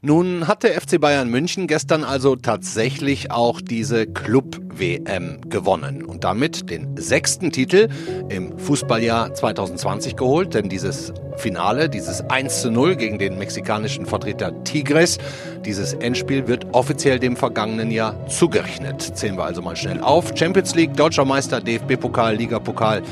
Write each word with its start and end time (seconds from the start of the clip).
Nun 0.00 0.46
hat 0.46 0.62
der 0.62 0.80
FC 0.80 1.00
Bayern 1.00 1.28
München 1.28 1.66
gestern 1.66 2.04
also 2.04 2.36
tatsächlich 2.36 3.30
auch 3.30 3.60
diese 3.60 4.06
Club-WM 4.06 5.40
gewonnen 5.50 6.04
und 6.04 6.22
damit 6.22 6.70
den 6.70 6.96
sechsten 6.96 7.50
Titel 7.50 7.88
im 8.28 8.58
Fußballjahr 8.58 9.34
2020 9.34 10.16
geholt, 10.16 10.54
denn 10.54 10.68
dieses 10.68 11.12
Finale, 11.36 11.88
dieses 11.88 12.22
1 12.22 12.62
zu 12.62 12.70
0 12.70 12.96
gegen 12.96 13.18
den 13.18 13.38
mexikanischen 13.38 14.06
Vertreter 14.06 14.64
Tigres, 14.64 15.18
dieses 15.64 15.94
Endspiel 15.94 16.46
wird 16.46 16.66
offiziell 16.72 17.18
dem 17.18 17.36
vergangenen 17.36 17.90
Jahr 17.90 18.26
zugerechnet. 18.28 19.02
Zählen 19.02 19.36
wir 19.36 19.44
also 19.44 19.62
mal 19.62 19.76
schnell 19.76 20.00
auf. 20.00 20.32
Champions 20.36 20.74
League, 20.74 20.96
Deutscher 20.96 21.24
Meister, 21.24 21.60
DFB-Pokal, 21.60 22.36
Ligapokal, 22.36 23.02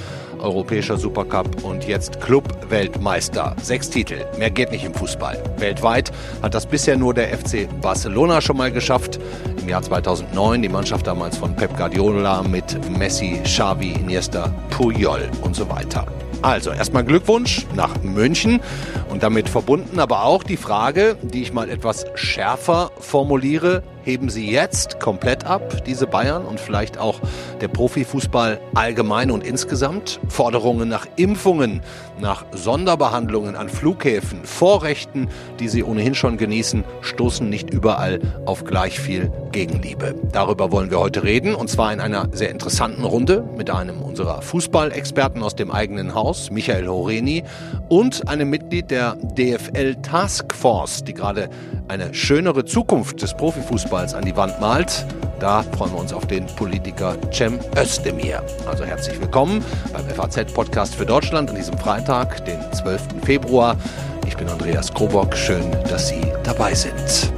Europäischer 0.40 0.96
Supercup 0.96 1.64
und 1.64 1.86
jetzt 1.86 2.20
Club-Weltmeister. 2.20 3.56
Sechs 3.62 3.90
Titel. 3.90 4.24
Mehr 4.38 4.50
geht 4.50 4.70
nicht 4.70 4.84
im 4.84 4.94
Fußball. 4.94 5.42
Weltweit 5.58 6.12
hat 6.42 6.54
das 6.54 6.66
bisher 6.66 6.96
nur 6.96 7.14
der 7.14 7.36
FC 7.36 7.68
Barcelona 7.80 8.41
schon 8.41 8.56
mal 8.56 8.70
geschafft. 8.70 9.18
Im 9.60 9.68
Jahr 9.68 9.82
2009 9.82 10.62
die 10.62 10.68
Mannschaft 10.68 11.06
damals 11.06 11.36
von 11.36 11.54
Pep 11.56 11.77
Guardiola 11.77 12.42
mit 12.42 12.78
Messi, 12.98 13.41
Xavi, 13.44 13.92
Iniesta, 13.92 14.54
Puyol 14.70 15.28
und 15.42 15.56
so 15.56 15.68
weiter. 15.68 16.06
Also 16.42 16.70
erstmal 16.70 17.05
Glückwunsch 17.05 17.66
nach 17.74 18.02
München 18.02 18.60
und 19.08 19.22
damit 19.22 19.48
verbunden 19.48 19.98
aber 19.98 20.24
auch 20.24 20.42
die 20.42 20.56
Frage, 20.56 21.16
die 21.22 21.42
ich 21.42 21.52
mal 21.52 21.70
etwas 21.70 22.06
schärfer 22.14 22.91
formuliere, 23.00 23.82
heben 24.06 24.30
Sie 24.30 24.48
jetzt 24.48 25.01
komplett 25.01 25.45
ab, 25.45 25.84
diese 25.84 26.06
Bayern 26.06 26.47
und 26.47 26.60
vielleicht 26.60 26.97
auch 26.97 27.20
der 27.60 27.66
Profifußball 27.69 28.60
allgemein 28.74 29.33
und 29.33 29.45
insgesamt? 29.45 30.20
Forderungen 30.28 30.88
nach 30.88 31.06
Impfungen, 31.16 31.83
nach 32.20 32.45
Sonderbehandlungen 32.52 33.56
an 33.56 33.69
Flughäfen, 33.69 34.45
Vorrechten, 34.45 35.28
die 35.59 35.69
sie 35.69 35.83
ohnehin 35.83 36.14
schon 36.14 36.37
genießen, 36.38 36.84
stoßen 37.00 37.50
nicht 37.50 37.70
überall 37.70 38.20
auf 38.47 38.64
gleich 38.64 39.00
viel 39.00 39.30
Gegenliebe. 39.50 40.14
Darüber 40.33 40.70
wollen 40.70 40.91
wir 40.91 41.00
heute 41.00 41.25
reden 41.25 41.56
und 41.56 41.69
zwar 41.69 41.92
in 41.92 42.00
einer 42.00 42.28
sehr 42.33 42.50
interessanten 42.50 43.05
Runde 43.05 43.45
mit 43.56 43.70
einem 43.70 44.00
unserer 44.02 44.41
Fußballexperten 44.41 45.42
aus 45.42 45.56
dem 45.56 45.73
eigenen 45.73 46.14
Haus, 46.14 46.50
Michael 46.50 46.86
Horeni, 46.86 47.42
und 47.89 48.28
einem 48.28 48.50
Mitglied 48.50 48.91
der 48.92 49.17
DFL 49.36 49.97
Task 49.97 50.55
Force, 50.55 51.02
die 51.02 51.12
gerade 51.12 51.50
eine 51.89 52.14
schönere 52.14 52.64
Zukunft 52.64 53.20
des 53.23 53.34
Profifußballs 53.34 53.95
an 53.97 54.25
die 54.27 54.36
Wand 54.36 54.61
malt. 54.61 55.06
Da 55.41 55.62
freuen 55.62 55.92
wir 55.92 56.00
uns 56.00 56.12
auf 56.12 56.27
den 56.27 56.44
Politiker 56.47 57.16
Cem 57.33 57.58
Özdemir. 57.78 58.42
Also 58.69 58.84
herzlich 58.84 59.19
willkommen 59.19 59.64
beim 59.92 60.06
FAZ-Podcast 60.06 60.94
für 60.94 61.06
Deutschland 61.06 61.48
an 61.48 61.56
diesem 61.56 61.78
Freitag, 61.78 62.44
den 62.44 62.61
12. 62.72 63.24
Februar. 63.24 63.74
Ich 64.27 64.36
bin 64.36 64.48
Andreas 64.48 64.92
Krobock. 64.92 65.34
Schön, 65.34 65.70
dass 65.89 66.08
Sie 66.08 66.20
dabei 66.44 66.74
sind. 66.74 67.33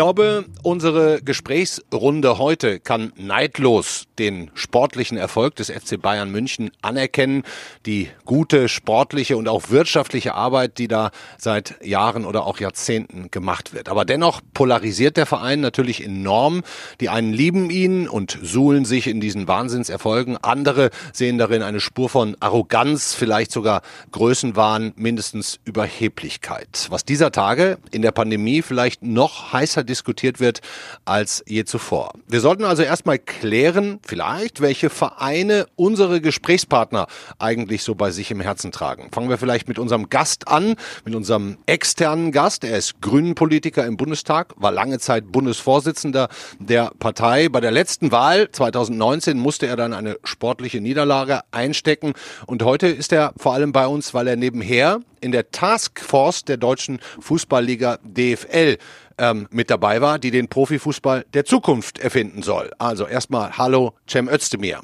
Glaube, 0.00 0.46
unsere 0.62 1.20
Gesprächsrunde 1.20 2.38
heute 2.38 2.80
kann 2.80 3.12
neidlos 3.16 4.04
den 4.18 4.50
sportlichen 4.54 5.18
Erfolg 5.18 5.56
des 5.56 5.68
FC 5.70 6.00
Bayern 6.00 6.30
München 6.30 6.70
anerkennen, 6.80 7.42
die 7.84 8.08
gute 8.24 8.70
sportliche 8.70 9.36
und 9.36 9.46
auch 9.46 9.68
wirtschaftliche 9.68 10.34
Arbeit, 10.34 10.78
die 10.78 10.88
da 10.88 11.10
seit 11.36 11.74
Jahren 11.84 12.24
oder 12.24 12.46
auch 12.46 12.60
Jahrzehnten 12.60 13.30
gemacht 13.30 13.74
wird. 13.74 13.90
Aber 13.90 14.06
dennoch 14.06 14.40
polarisiert 14.54 15.18
der 15.18 15.26
Verein 15.26 15.60
natürlich 15.60 16.02
enorm. 16.02 16.62
Die 17.00 17.10
einen 17.10 17.34
lieben 17.34 17.68
ihn 17.68 18.08
und 18.08 18.38
suhlen 18.42 18.86
sich 18.86 19.06
in 19.06 19.20
diesen 19.20 19.48
Wahnsinnserfolgen. 19.48 20.38
Andere 20.38 20.88
sehen 21.12 21.36
darin 21.36 21.62
eine 21.62 21.80
Spur 21.80 22.08
von 22.08 22.38
Arroganz, 22.40 23.12
vielleicht 23.12 23.52
sogar 23.52 23.82
Größenwahn, 24.12 24.94
mindestens 24.96 25.60
Überheblichkeit. 25.64 26.86
Was 26.88 27.04
dieser 27.04 27.32
Tage 27.32 27.76
in 27.90 28.00
der 28.00 28.12
Pandemie 28.12 28.62
vielleicht 28.62 29.02
noch 29.02 29.52
heißer 29.52 29.80
heißer 29.80 29.84
diskutiert 29.90 30.40
wird 30.40 30.60
als 31.04 31.42
je 31.46 31.64
zuvor. 31.64 32.12
Wir 32.28 32.40
sollten 32.40 32.64
also 32.64 32.82
erstmal 32.82 33.18
klären, 33.18 33.98
vielleicht, 34.06 34.60
welche 34.60 34.88
Vereine 34.88 35.66
unsere 35.76 36.20
Gesprächspartner 36.20 37.06
eigentlich 37.38 37.82
so 37.82 37.94
bei 37.94 38.10
sich 38.10 38.30
im 38.30 38.40
Herzen 38.40 38.72
tragen. 38.72 39.10
Fangen 39.12 39.28
wir 39.28 39.38
vielleicht 39.38 39.68
mit 39.68 39.78
unserem 39.78 40.08
Gast 40.08 40.48
an, 40.48 40.76
mit 41.04 41.14
unserem 41.14 41.58
externen 41.66 42.32
Gast. 42.32 42.64
Er 42.64 42.78
ist 42.78 43.00
Grünen-Politiker 43.00 43.84
im 43.84 43.96
Bundestag, 43.96 44.54
war 44.56 44.70
lange 44.70 44.98
Zeit 44.98 45.32
Bundesvorsitzender 45.32 46.28
der 46.58 46.92
Partei. 46.98 47.48
Bei 47.48 47.60
der 47.60 47.72
letzten 47.72 48.12
Wahl 48.12 48.48
2019 48.50 49.38
musste 49.38 49.66
er 49.66 49.76
dann 49.76 49.92
eine 49.92 50.16
sportliche 50.24 50.80
Niederlage 50.80 51.40
einstecken 51.50 52.14
und 52.46 52.62
heute 52.62 52.86
ist 52.86 53.12
er 53.12 53.32
vor 53.36 53.54
allem 53.54 53.72
bei 53.72 53.86
uns, 53.86 54.14
weil 54.14 54.28
er 54.28 54.36
nebenher 54.36 55.00
in 55.20 55.32
der 55.32 55.50
Taskforce 55.50 56.44
der 56.44 56.56
deutschen 56.56 57.00
Fußballliga 57.20 57.98
DFL 58.04 58.78
ähm, 59.20 59.46
mit 59.50 59.70
dabei 59.70 60.00
war, 60.00 60.18
die 60.18 60.30
den 60.30 60.48
Profifußball 60.48 61.26
der 61.34 61.44
Zukunft 61.44 61.98
erfinden 61.98 62.42
soll. 62.42 62.70
Also 62.78 63.06
erstmal 63.06 63.56
Hallo, 63.56 63.92
Cem 64.08 64.28
Özdemir. 64.28 64.80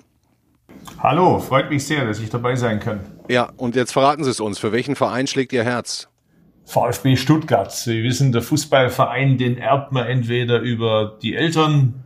Hallo, 0.99 1.39
freut 1.41 1.71
mich 1.71 1.87
sehr, 1.87 2.05
dass 2.05 2.21
ich 2.21 2.31
dabei 2.31 2.55
sein 2.55 2.79
kann. 2.79 3.01
Ja, 3.29 3.51
und 3.57 3.75
jetzt 3.75 3.93
verraten 3.93 4.25
Sie 4.25 4.31
es 4.31 4.41
uns. 4.41 4.59
Für 4.59 4.73
welchen 4.73 4.95
Verein 4.95 5.27
schlägt 5.27 5.53
Ihr 5.53 5.65
Herz? 5.65 6.09
VfB 6.65 7.17
Stuttgart. 7.17 7.73
Sie 7.73 8.03
wissen, 8.03 8.33
der 8.33 8.43
Fußballverein, 8.43 9.39
den 9.39 9.57
erbt 9.57 9.93
man 9.93 10.07
entweder 10.07 10.61
über 10.61 11.17
die 11.23 11.35
Eltern, 11.35 12.05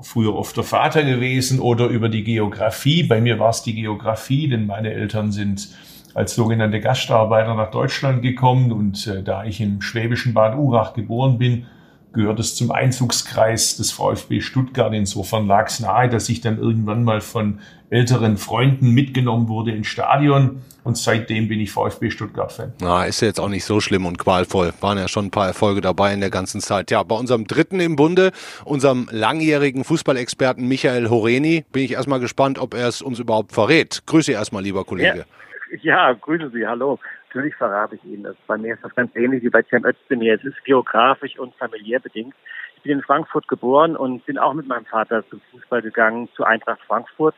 früher 0.00 0.34
oft 0.34 0.56
der 0.56 0.64
Vater 0.64 1.04
gewesen, 1.04 1.60
oder 1.60 1.86
über 1.86 2.08
die 2.08 2.24
Geografie. 2.24 3.04
Bei 3.04 3.20
mir 3.20 3.38
war 3.38 3.50
es 3.50 3.62
die 3.62 3.74
Geografie, 3.74 4.48
denn 4.48 4.66
meine 4.66 4.92
Eltern 4.92 5.30
sind 5.30 5.68
als 6.14 6.34
sogenannte 6.34 6.80
Gastarbeiter 6.80 7.54
nach 7.54 7.70
Deutschland 7.70 8.22
gekommen 8.22 8.72
und 8.72 9.06
äh, 9.06 9.22
da 9.22 9.44
ich 9.44 9.60
im 9.60 9.80
schwäbischen 9.80 10.34
Bad 10.34 10.56
Urach 10.56 10.94
geboren 10.94 11.38
bin, 11.38 11.66
gehört 12.12 12.38
es 12.40 12.54
zum 12.54 12.70
Einzugskreis 12.70 13.76
des 13.76 13.90
VfB 13.90 14.40
Stuttgart. 14.40 14.92
Insofern 14.92 15.46
lag 15.46 15.68
es 15.68 15.80
nahe, 15.80 16.08
dass 16.08 16.28
ich 16.28 16.40
dann 16.40 16.58
irgendwann 16.58 17.04
mal 17.04 17.20
von 17.20 17.60
älteren 17.90 18.36
Freunden 18.36 18.90
mitgenommen 18.90 19.48
wurde 19.48 19.72
ins 19.72 19.86
Stadion. 19.86 20.62
Und 20.84 20.98
seitdem 20.98 21.46
bin 21.46 21.60
ich 21.60 21.70
VfB 21.70 22.10
Stuttgart-Fan. 22.10 22.72
Na, 22.80 23.04
ist 23.04 23.20
ja 23.20 23.28
jetzt 23.28 23.38
auch 23.38 23.48
nicht 23.48 23.64
so 23.64 23.80
schlimm 23.80 24.04
und 24.04 24.18
qualvoll. 24.18 24.72
Waren 24.80 24.98
ja 24.98 25.06
schon 25.06 25.26
ein 25.26 25.30
paar 25.30 25.46
Erfolge 25.46 25.80
dabei 25.80 26.12
in 26.12 26.20
der 26.20 26.30
ganzen 26.30 26.60
Zeit. 26.60 26.90
Ja, 26.90 27.02
bei 27.04 27.14
unserem 27.14 27.46
dritten 27.46 27.78
im 27.78 27.94
Bunde, 27.94 28.32
unserem 28.64 29.08
langjährigen 29.10 29.84
Fußballexperten 29.84 30.66
Michael 30.66 31.08
Horeni, 31.08 31.64
bin 31.70 31.84
ich 31.84 31.92
erstmal 31.92 32.18
gespannt, 32.18 32.58
ob 32.58 32.74
er 32.74 32.88
es 32.88 33.00
uns 33.00 33.20
überhaupt 33.20 33.52
verrät. 33.52 34.02
Grüße 34.06 34.32
erstmal, 34.32 34.64
lieber 34.64 34.84
Kollege. 34.84 35.18
Ja. 35.18 35.24
Ja, 35.82 36.12
grüße 36.12 36.50
Sie, 36.50 36.66
hallo. 36.66 36.98
Natürlich 37.28 37.54
verrate 37.54 37.96
ich 37.96 38.04
Ihnen 38.04 38.24
das. 38.24 38.36
Bei 38.46 38.58
mir 38.58 38.74
ist 38.74 38.84
das 38.84 38.94
ganz 38.94 39.14
ähnlich 39.16 39.42
wie 39.42 39.48
bei 39.48 39.62
Cem 39.62 39.84
Özdemir. 39.84 40.34
Es 40.34 40.44
ist 40.44 40.62
geografisch 40.64 41.38
und 41.38 41.54
familiär 41.54 42.00
bedingt. 42.00 42.34
Ich 42.76 42.82
bin 42.82 42.92
in 42.92 43.02
Frankfurt 43.02 43.48
geboren 43.48 43.96
und 43.96 44.24
bin 44.26 44.38
auch 44.38 44.54
mit 44.54 44.66
meinem 44.66 44.84
Vater 44.84 45.26
zum 45.28 45.40
Fußball 45.50 45.82
gegangen, 45.82 46.28
zu 46.34 46.44
Eintracht 46.44 46.80
Frankfurt. 46.86 47.34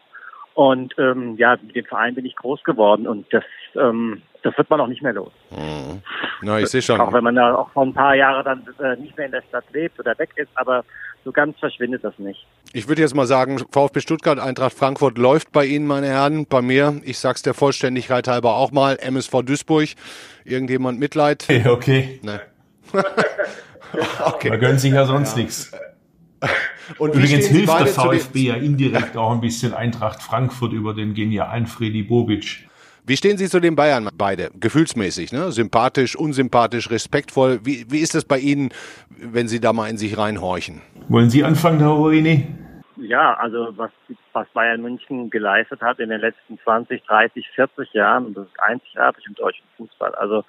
Und 0.55 0.95
ähm, 0.99 1.37
ja, 1.37 1.57
mit 1.61 1.75
dem 1.75 1.85
Verein 1.85 2.15
bin 2.15 2.25
ich 2.25 2.37
groß 2.37 2.63
geworden 2.63 3.09
und 3.09 3.27
das, 3.33 3.43
ähm, 3.75 4.23
das 4.43 4.57
wird 4.57 4.71
man 4.71 4.81
auch 4.81 4.87
nicht 4.87 5.03
mehr 5.03 5.13
los. 5.13 5.33
Mhm. 5.51 6.01
Na, 6.43 6.61
ich 6.61 6.69
sehe 6.69 6.81
schon. 6.81 7.01
Auch 7.01 7.13
wenn 7.13 7.25
man 7.25 7.35
da 7.35 7.55
auch 7.55 7.71
vor 7.71 7.85
ein 7.85 7.93
paar 7.93 8.15
Jahren 8.15 8.45
dann 8.45 8.63
äh, 8.79 9.01
nicht 9.01 9.17
mehr 9.17 9.27
in 9.27 9.33
der 9.33 9.43
Stadt 9.49 9.65
lebt 9.73 9.99
oder 9.99 10.17
weg 10.17 10.31
ist, 10.37 10.51
aber 10.55 10.85
so 11.25 11.33
ganz 11.33 11.59
verschwindet 11.59 12.05
das 12.05 12.17
nicht. 12.19 12.47
Ich 12.73 12.87
würde 12.87 13.03
jetzt 13.03 13.15
mal 13.15 13.27
sagen, 13.27 13.59
VfB 13.73 14.01
Stuttgart, 14.01 14.39
Eintracht 14.39 14.75
Frankfurt 14.75 15.19
läuft 15.19 15.51
bei 15.53 15.65
Ihnen, 15.65 15.87
meine 15.87 16.07
Herren. 16.07 16.47
Bei 16.47 16.63
mir, 16.63 17.01
ich 17.05 17.19
sag's 17.19 17.43
der 17.43 17.55
Vollständigkeit 17.55 18.29
halber 18.29 18.57
auch 18.57 18.71
mal, 18.71 18.97
MSV 19.01 19.43
Duisburg. 19.43 19.89
Irgendjemand 20.45 21.01
Mitleid? 21.01 21.47
Okay. 21.49 21.69
okay. 21.69 22.21
Nee. 22.23 22.39
okay. 24.25 24.51
Man 24.51 24.61
gönnt 24.61 24.81
sich 24.81 24.93
ja 24.93 25.05
sonst 25.05 25.37
ja. 25.37 25.43
nichts. 25.43 25.73
Und 26.99 27.15
Übrigens 27.15 27.47
hilft 27.47 27.79
der 27.79 27.87
VfB 27.87 28.39
ja 28.41 28.55
indirekt 28.55 29.17
auch 29.17 29.33
ein 29.33 29.41
bisschen 29.41 29.75
Eintracht 29.75 30.23
Frankfurt 30.23 30.73
über 30.73 30.95
den 30.95 31.15
genialen 31.15 31.67
Freddy 31.67 32.03
Bobic. 32.03 32.69
Wie 33.07 33.17
stehen 33.19 33.37
Sie 33.37 33.49
zu 33.49 33.61
den 33.61 33.77
Bayern 33.77 34.09
beide? 34.17 34.51
Gefühlsmäßig, 34.59 35.31
ne? 35.31 35.53
Sympathisch, 35.53 36.17
unsympathisch, 36.17 36.91
respektvoll. 36.91 37.61
Wie, 37.63 37.85
wie 37.91 37.99
ist 37.99 38.15
das 38.15 38.25
bei 38.25 38.39
Ihnen, 38.39 38.71
wenn 39.11 39.47
Sie 39.47 39.61
da 39.61 39.75
mal 39.75 39.91
in 39.91 39.99
sich 39.99 40.17
reinhorchen? 40.17 40.81
Wollen 41.09 41.29
Sie 41.29 41.45
anfangen, 41.45 41.81
Herr 41.81 41.89
Roini? 41.89 42.47
Ja, 42.97 43.35
also 43.35 43.69
was, 43.77 43.91
was 44.33 44.47
Bayern 44.55 44.81
München 44.81 45.29
geleistet 45.29 45.83
hat 45.83 45.99
in 45.99 46.09
den 46.09 46.21
letzten 46.21 46.59
20, 46.61 47.03
30, 47.03 47.47
40 47.55 47.93
Jahren, 47.93 48.33
das 48.33 48.47
ist 48.47 48.63
einzigartig 48.63 49.27
im 49.27 49.35
deutschen 49.35 49.65
Fußball. 49.77 50.15
Also 50.15 50.45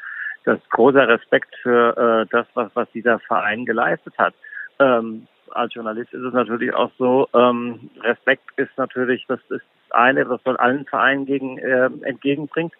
das 0.45 0.59
großer 0.69 1.07
Respekt 1.07 1.53
für 1.61 1.97
äh, 1.97 2.29
das, 2.31 2.45
was, 2.53 2.71
was 2.73 2.87
dieser 2.93 3.19
Verein 3.19 3.65
geleistet 3.65 4.13
hat. 4.17 4.33
Ähm, 4.79 5.27
als 5.51 5.73
Journalist 5.73 6.13
ist 6.13 6.23
es 6.23 6.33
natürlich 6.33 6.73
auch 6.73 6.91
so, 6.97 7.27
ähm, 7.33 7.89
Respekt 8.01 8.49
ist 8.57 8.77
natürlich, 8.77 9.25
das 9.27 9.39
ist 9.49 9.65
eine, 9.91 10.25
das 10.25 10.41
soll 10.43 10.57
allen 10.57 10.85
Vereinen 10.85 11.25
gegen, 11.25 11.57
äh, 11.57 11.89
entgegenbringt. 12.01 12.73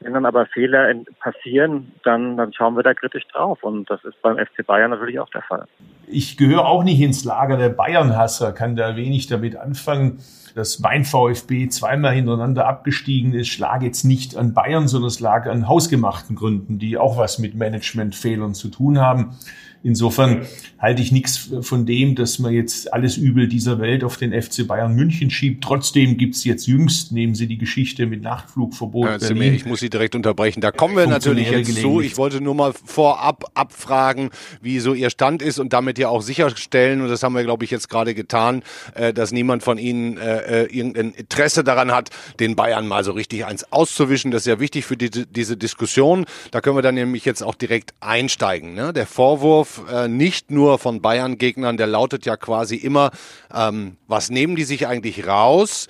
Wenn 0.00 0.12
dann 0.12 0.26
aber 0.26 0.46
Fehler 0.46 0.92
passieren, 1.20 1.92
dann, 2.02 2.36
dann 2.36 2.52
schauen 2.52 2.74
wir 2.74 2.82
da 2.82 2.94
kritisch 2.94 3.26
drauf. 3.28 3.62
Und 3.62 3.88
das 3.88 4.04
ist 4.04 4.20
beim 4.20 4.36
FC 4.36 4.66
Bayern 4.66 4.90
natürlich 4.90 5.20
auch 5.20 5.30
der 5.30 5.42
Fall. 5.42 5.66
Ich 6.08 6.36
gehöre 6.36 6.66
auch 6.66 6.82
nicht 6.82 7.00
ins 7.00 7.24
Lager 7.24 7.56
der 7.56 7.68
Bayern-Hasser, 7.68 8.52
kann 8.52 8.74
da 8.74 8.96
wenig 8.96 9.28
damit 9.28 9.56
anfangen 9.56 10.18
dass 10.54 10.78
mein 10.78 11.04
VfB 11.04 11.68
zweimal 11.68 12.14
hintereinander 12.14 12.66
abgestiegen 12.66 13.34
ist, 13.34 13.58
lag 13.58 13.82
jetzt 13.82 14.04
nicht 14.04 14.36
an 14.36 14.54
Bayern, 14.54 14.88
sondern 14.88 15.08
es 15.08 15.20
lag 15.20 15.46
an 15.46 15.68
hausgemachten 15.68 16.36
Gründen, 16.36 16.78
die 16.78 16.98
auch 16.98 17.16
was 17.16 17.38
mit 17.38 17.54
Managementfehlern 17.54 18.54
zu 18.54 18.68
tun 18.68 18.98
haben. 18.98 19.36
Insofern 19.84 20.46
halte 20.78 21.02
ich 21.02 21.10
nichts 21.10 21.50
von 21.62 21.86
dem, 21.86 22.14
dass 22.14 22.38
man 22.38 22.52
jetzt 22.52 22.92
alles 22.92 23.16
Übel 23.16 23.48
dieser 23.48 23.80
Welt 23.80 24.04
auf 24.04 24.16
den 24.16 24.30
FC 24.40 24.66
Bayern 24.66 24.94
München 24.94 25.28
schiebt. 25.30 25.64
Trotzdem 25.64 26.16
gibt's 26.16 26.44
jetzt 26.44 26.66
jüngst, 26.66 27.10
nehmen 27.10 27.34
Sie 27.34 27.48
die 27.48 27.58
Geschichte 27.58 28.06
mit 28.06 28.22
Nachtflugverbot. 28.22 29.06
Ja, 29.06 29.18
Berlin. 29.18 29.54
Ich 29.54 29.66
muss 29.66 29.80
Sie 29.80 29.90
direkt 29.90 30.14
unterbrechen. 30.14 30.60
Da 30.60 30.70
kommen 30.70 30.96
wir 30.96 31.06
natürlich 31.08 31.50
jetzt 31.50 31.80
zu. 31.80 32.00
Ich 32.00 32.16
wollte 32.16 32.40
nur 32.40 32.54
mal 32.54 32.72
vorab 32.72 33.50
abfragen, 33.54 34.30
wie 34.60 34.78
so 34.78 34.94
Ihr 34.94 35.10
Stand 35.10 35.42
ist 35.42 35.58
und 35.58 35.72
damit 35.72 35.98
ja 35.98 36.08
auch 36.08 36.22
sicherstellen, 36.22 37.00
und 37.00 37.08
das 37.08 37.24
haben 37.24 37.34
wir, 37.34 37.42
glaube 37.42 37.64
ich, 37.64 37.72
jetzt 37.72 37.88
gerade 37.88 38.14
getan, 38.14 38.62
äh, 38.94 39.12
dass 39.12 39.32
niemand 39.32 39.64
von 39.64 39.78
Ihnen 39.78 40.16
äh, 40.46 40.64
irgendein 40.64 41.12
Interesse 41.12 41.64
daran 41.64 41.92
hat, 41.92 42.10
den 42.40 42.56
Bayern 42.56 42.86
mal 42.86 43.04
so 43.04 43.12
richtig 43.12 43.44
eins 43.44 43.72
auszuwischen. 43.72 44.30
Das 44.30 44.42
ist 44.42 44.46
ja 44.46 44.60
wichtig 44.60 44.84
für 44.84 44.96
die, 44.96 45.10
diese 45.10 45.56
Diskussion. 45.56 46.26
Da 46.50 46.60
können 46.60 46.76
wir 46.76 46.82
dann 46.82 46.94
nämlich 46.94 47.24
jetzt 47.24 47.42
auch 47.42 47.54
direkt 47.54 47.94
einsteigen. 48.00 48.74
Ne? 48.74 48.92
Der 48.92 49.06
Vorwurf, 49.06 49.82
äh, 49.90 50.08
nicht 50.08 50.50
nur 50.50 50.78
von 50.78 51.00
Bayern-Gegnern, 51.00 51.76
der 51.76 51.86
lautet 51.86 52.26
ja 52.26 52.36
quasi 52.36 52.76
immer, 52.76 53.10
ähm, 53.54 53.96
was 54.06 54.30
nehmen 54.30 54.56
die 54.56 54.64
sich 54.64 54.86
eigentlich 54.86 55.26
raus? 55.26 55.88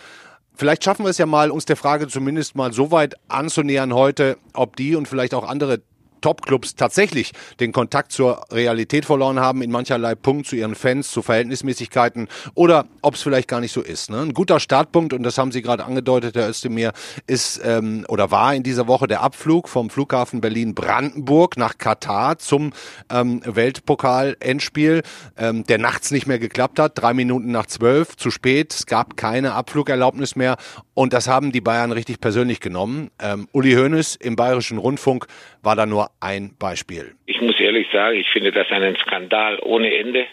Vielleicht 0.54 0.84
schaffen 0.84 1.04
wir 1.04 1.10
es 1.10 1.18
ja 1.18 1.26
mal, 1.26 1.50
uns 1.50 1.64
der 1.64 1.76
Frage 1.76 2.08
zumindest 2.08 2.54
mal 2.54 2.72
so 2.72 2.90
weit 2.90 3.14
anzunähern 3.28 3.94
heute, 3.94 4.36
ob 4.52 4.76
die 4.76 4.94
und 4.94 5.08
vielleicht 5.08 5.34
auch 5.34 5.48
andere 5.48 5.80
Top-Clubs 6.22 6.74
tatsächlich 6.74 7.32
den 7.60 7.72
Kontakt 7.72 8.12
zur 8.12 8.40
Realität 8.50 9.04
verloren 9.04 9.38
haben, 9.40 9.60
in 9.60 9.70
mancherlei 9.70 10.14
Punkt 10.14 10.46
zu 10.46 10.56
ihren 10.56 10.74
Fans, 10.74 11.10
zu 11.10 11.20
Verhältnismäßigkeiten 11.20 12.28
oder 12.54 12.86
ob 13.02 13.14
es 13.14 13.22
vielleicht 13.22 13.48
gar 13.48 13.60
nicht 13.60 13.72
so 13.72 13.82
ist. 13.82 14.10
Ne? 14.10 14.20
Ein 14.20 14.32
guter 14.32 14.60
Startpunkt, 14.60 15.12
und 15.12 15.22
das 15.22 15.36
haben 15.36 15.52
Sie 15.52 15.60
gerade 15.60 15.84
angedeutet, 15.84 16.34
Herr 16.34 16.48
Özdemir, 16.48 16.92
ist 17.26 17.60
ähm, 17.64 18.06
oder 18.08 18.30
war 18.30 18.54
in 18.54 18.62
dieser 18.62 18.88
Woche 18.88 19.06
der 19.06 19.20
Abflug 19.20 19.68
vom 19.68 19.90
Flughafen 19.90 20.40
Berlin-Brandenburg 20.40 21.56
nach 21.56 21.76
Katar 21.76 22.38
zum 22.38 22.72
ähm, 23.10 23.42
Weltpokal-Endspiel, 23.44 25.02
ähm, 25.36 25.64
der 25.64 25.78
nachts 25.78 26.10
nicht 26.10 26.26
mehr 26.26 26.38
geklappt 26.38 26.78
hat, 26.78 26.92
drei 26.94 27.12
Minuten 27.12 27.50
nach 27.50 27.66
zwölf, 27.66 28.16
zu 28.16 28.30
spät, 28.30 28.72
es 28.72 28.86
gab 28.86 29.16
keine 29.16 29.54
Abflugerlaubnis 29.54 30.36
mehr 30.36 30.56
und 30.94 31.12
das 31.12 31.26
haben 31.26 31.52
die 31.52 31.60
Bayern 31.60 31.92
richtig 31.92 32.20
persönlich 32.20 32.60
genommen. 32.60 33.10
Ähm, 33.18 33.48
Uli 33.52 33.72
Hoeneß 33.74 34.16
im 34.16 34.36
Bayerischen 34.36 34.78
Rundfunk 34.78 35.26
war 35.62 35.76
da 35.76 35.86
nur 35.86 36.10
ein 36.20 36.56
Beispiel. 36.58 37.14
Ich 37.26 37.40
muss 37.40 37.58
ehrlich 37.58 37.86
sagen, 37.92 38.18
ich 38.18 38.28
finde 38.28 38.52
das 38.52 38.70
einen 38.70 38.96
Skandal 38.96 39.58
ohne 39.62 39.94
Ende, 39.94 40.26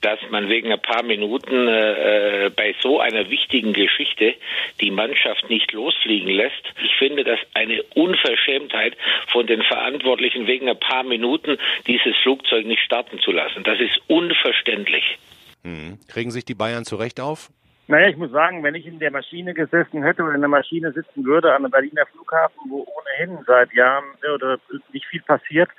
dass 0.00 0.18
man 0.30 0.48
wegen 0.48 0.72
ein 0.72 0.80
paar 0.80 1.02
Minuten 1.02 1.66
äh, 1.66 2.46
äh, 2.46 2.50
bei 2.50 2.74
so 2.80 3.00
einer 3.00 3.30
wichtigen 3.30 3.72
Geschichte 3.72 4.34
die 4.80 4.90
Mannschaft 4.90 5.48
nicht 5.48 5.72
losfliegen 5.72 6.28
lässt. 6.28 6.62
Ich 6.82 6.94
finde 6.96 7.24
das 7.24 7.38
eine 7.54 7.82
Unverschämtheit 7.94 8.96
von 9.28 9.46
den 9.46 9.62
Verantwortlichen, 9.62 10.46
wegen 10.46 10.68
ein 10.68 10.78
paar 10.78 11.02
Minuten 11.02 11.58
dieses 11.86 12.16
Flugzeug 12.22 12.66
nicht 12.66 12.82
starten 12.82 13.18
zu 13.20 13.32
lassen. 13.32 13.64
Das 13.64 13.80
ist 13.80 14.00
unverständlich. 14.06 15.18
Hm. 15.64 15.98
Kriegen 16.08 16.30
sich 16.30 16.44
die 16.44 16.54
Bayern 16.54 16.84
zurecht 16.84 17.20
auf? 17.20 17.50
Naja, 17.90 18.08
ich 18.08 18.18
muss 18.18 18.30
sagen, 18.30 18.62
wenn 18.62 18.74
ich 18.74 18.86
in 18.86 18.98
der 18.98 19.10
Maschine 19.10 19.54
gesessen 19.54 20.02
hätte 20.02 20.22
oder 20.22 20.34
in 20.34 20.42
der 20.42 20.48
Maschine 20.48 20.92
sitzen 20.92 21.24
würde 21.24 21.54
an 21.54 21.64
einem 21.64 21.70
Berliner 21.70 22.04
Flughafen, 22.04 22.58
wo 22.68 22.86
ohnehin 22.86 23.42
seit 23.46 23.72
Jahren 23.72 24.04
oder 24.34 24.58
nicht 24.92 25.06
viel 25.06 25.22
passiert, 25.22 25.70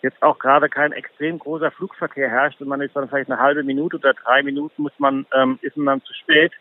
jetzt 0.00 0.22
auch 0.22 0.38
gerade 0.38 0.68
kein 0.68 0.92
extrem 0.92 1.40
großer 1.40 1.72
Flugverkehr 1.72 2.30
herrscht 2.30 2.60
und 2.60 2.68
man 2.68 2.80
ist 2.80 2.94
dann 2.94 3.08
vielleicht 3.08 3.32
eine 3.32 3.40
halbe 3.40 3.64
Minute 3.64 3.96
oder 3.96 4.14
drei 4.14 4.44
Minuten 4.44 4.80
muss 4.82 4.96
man, 4.98 5.26
ähm, 5.34 5.58
ist 5.60 5.76
man 5.76 5.86
dann 5.86 6.02
zu 6.02 6.14
spät, 6.14 6.52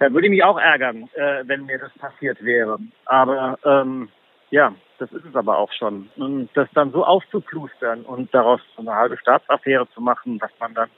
dann 0.00 0.12
würde 0.12 0.26
ich 0.26 0.32
mich 0.32 0.42
auch 0.42 0.58
ärgern, 0.58 1.08
äh, 1.14 1.44
wenn 1.46 1.66
mir 1.66 1.78
das 1.78 1.92
passiert 1.96 2.44
wäre. 2.44 2.80
Aber 3.04 3.56
ähm, 3.64 4.08
ja, 4.50 4.74
das 4.98 5.12
ist 5.12 5.26
es 5.26 5.36
aber 5.36 5.58
auch 5.58 5.70
schon. 5.72 6.10
Und 6.16 6.48
das 6.54 6.68
dann 6.74 6.90
so 6.90 7.04
aufzuplustern 7.04 8.02
und 8.02 8.34
daraus 8.34 8.60
so 8.74 8.82
eine 8.82 8.96
halbe 8.96 9.16
Staatsaffäre 9.16 9.88
zu 9.90 10.00
machen, 10.00 10.40
dass 10.40 10.50
man 10.58 10.74
dann 10.74 10.90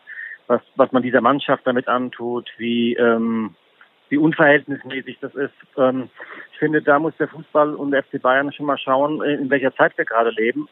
was, 0.46 0.60
was 0.76 0.92
man 0.92 1.02
dieser 1.02 1.20
Mannschaft 1.20 1.66
damit 1.66 1.88
antut, 1.88 2.50
wie, 2.58 2.94
ähm, 2.94 3.54
wie 4.08 4.18
unverhältnismäßig 4.18 5.18
das 5.20 5.34
ist. 5.34 5.54
Ähm, 5.76 6.08
ich 6.52 6.58
finde, 6.58 6.82
da 6.82 6.98
muss 6.98 7.16
der 7.18 7.28
Fußball 7.28 7.74
und 7.74 7.90
der 7.90 8.02
FC 8.02 8.20
Bayern 8.20 8.52
schon 8.52 8.66
mal 8.66 8.78
schauen, 8.78 9.22
in 9.22 9.50
welcher 9.50 9.74
Zeit 9.74 9.96
wir 9.98 10.04
gerade 10.04 10.30
leben, 10.30 10.68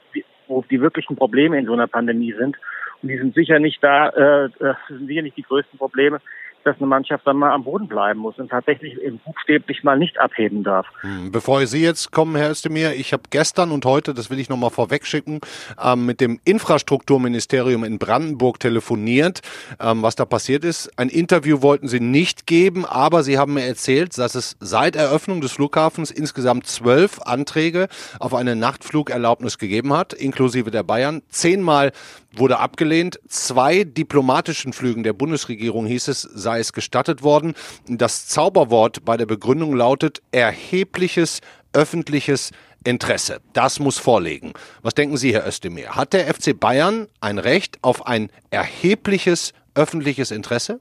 wo 0.47 0.65
die 0.71 0.81
wirklichen 0.81 1.17
Probleme 1.17 1.59
in 1.59 1.67
so 1.67 1.73
einer 1.73 1.89
Pandemie 1.89 2.33
sind. 2.33 2.57
Und 3.03 3.09
die 3.09 3.19
sind 3.19 3.35
sicher 3.35 3.59
nicht 3.59 3.83
da, 3.83 4.09
äh, 4.11 4.45
äh 4.47 4.75
sind 4.89 5.07
sicher 5.07 5.23
nicht 5.23 5.37
die 5.37 5.43
größten 5.43 5.79
Probleme 5.79 6.21
dass 6.65 6.77
eine 6.79 6.87
Mannschaft 6.87 7.27
dann 7.27 7.37
mal 7.37 7.53
am 7.53 7.65
Boden 7.65 7.89
bleiben 7.89 8.21
muss 8.21 8.39
und 8.39 8.49
tatsächlich 8.49 8.99
buchstäblich 9.25 9.85
mal 9.85 9.99
nicht 9.99 10.19
abheben 10.19 10.65
darf. 10.65 10.87
Hm, 11.01 11.31
bevor 11.33 11.65
Sie 11.67 11.83
jetzt 11.83 12.13
kommen, 12.13 12.37
Herr 12.37 12.51
Özdemir, 12.51 12.95
ich 12.95 13.13
habe 13.13 13.25
gestern 13.31 13.71
und 13.71 13.85
heute, 13.85 14.15
das 14.15 14.31
will 14.31 14.39
ich 14.39 14.49
nochmal 14.49 14.71
vorwegschicken, 14.71 15.41
ähm, 15.83 16.07
mit 16.07 16.21
dem 16.21 16.41
Infrastrukturministerium 16.45 17.85
in 17.85 17.99
Brandenburg 17.99 18.61
telefoniert, 18.61 19.41
ähm, 19.81 20.03
was 20.03 20.17
da 20.17 20.25
passiert 20.25 20.65
ist. 20.65 20.91
Ein 20.99 21.09
Interview 21.09 21.63
wollten 21.63 21.89
Sie 21.89 22.01
nicht 22.01 22.47
geben, 22.47 22.85
aber 22.85 23.23
Sie 23.23 23.39
haben 23.39 23.55
mir 23.55 23.65
erzählt, 23.65 24.17
dass 24.19 24.35
es 24.35 24.57
seit 24.61 24.97
Eröffnung 24.97 25.41
des 25.41 25.53
Flughafens 25.53 26.11
insgesamt 26.11 26.67
zwölf 26.67 27.21
Anträge 27.23 27.89
auf 28.19 28.35
eine 28.35 28.57
Nachtflugerlaubnis 28.57 29.59
gegeben 29.59 29.93
hat, 29.93 30.13
inklusive 30.13 30.71
der 30.71 30.83
Bayern. 30.83 31.23
Zehnmal 31.29 31.93
wurde 32.39 32.59
abgelehnt. 32.59 33.21
Zwei 33.29 33.85
diplomatischen 33.85 34.73
Flügen 34.73 35.03
der 35.03 35.13
Bundesregierung 35.13 35.87
hieß 35.87 36.09
es, 36.09 36.23
sei 36.23 36.54
es 36.59 36.73
gestattet 36.73 37.23
worden. 37.23 37.55
Das 37.89 38.27
Zauberwort 38.27 39.05
bei 39.05 39.17
der 39.17 39.27
Begründung 39.27 39.75
lautet 39.75 40.23
erhebliches 40.33 41.41
öffentliches 41.73 42.51
Interesse. 42.85 43.41
Das 43.53 43.81
muss 43.81 43.99
vorlegen. 43.99 44.53
Was 44.83 44.95
denken 44.95 45.17
Sie, 45.17 45.33
Herr 45.33 45.47
Özdemir? 45.47 45.97
Hat 45.97 46.13
der 46.13 46.33
FC 46.33 46.59
Bayern 46.59 47.09
ein 47.21 47.39
Recht 47.39 47.79
auf 47.83 48.07
ein 48.07 48.31
erhebliches 48.51 49.53
öffentliches 49.75 50.31
Interesse? 50.31 50.81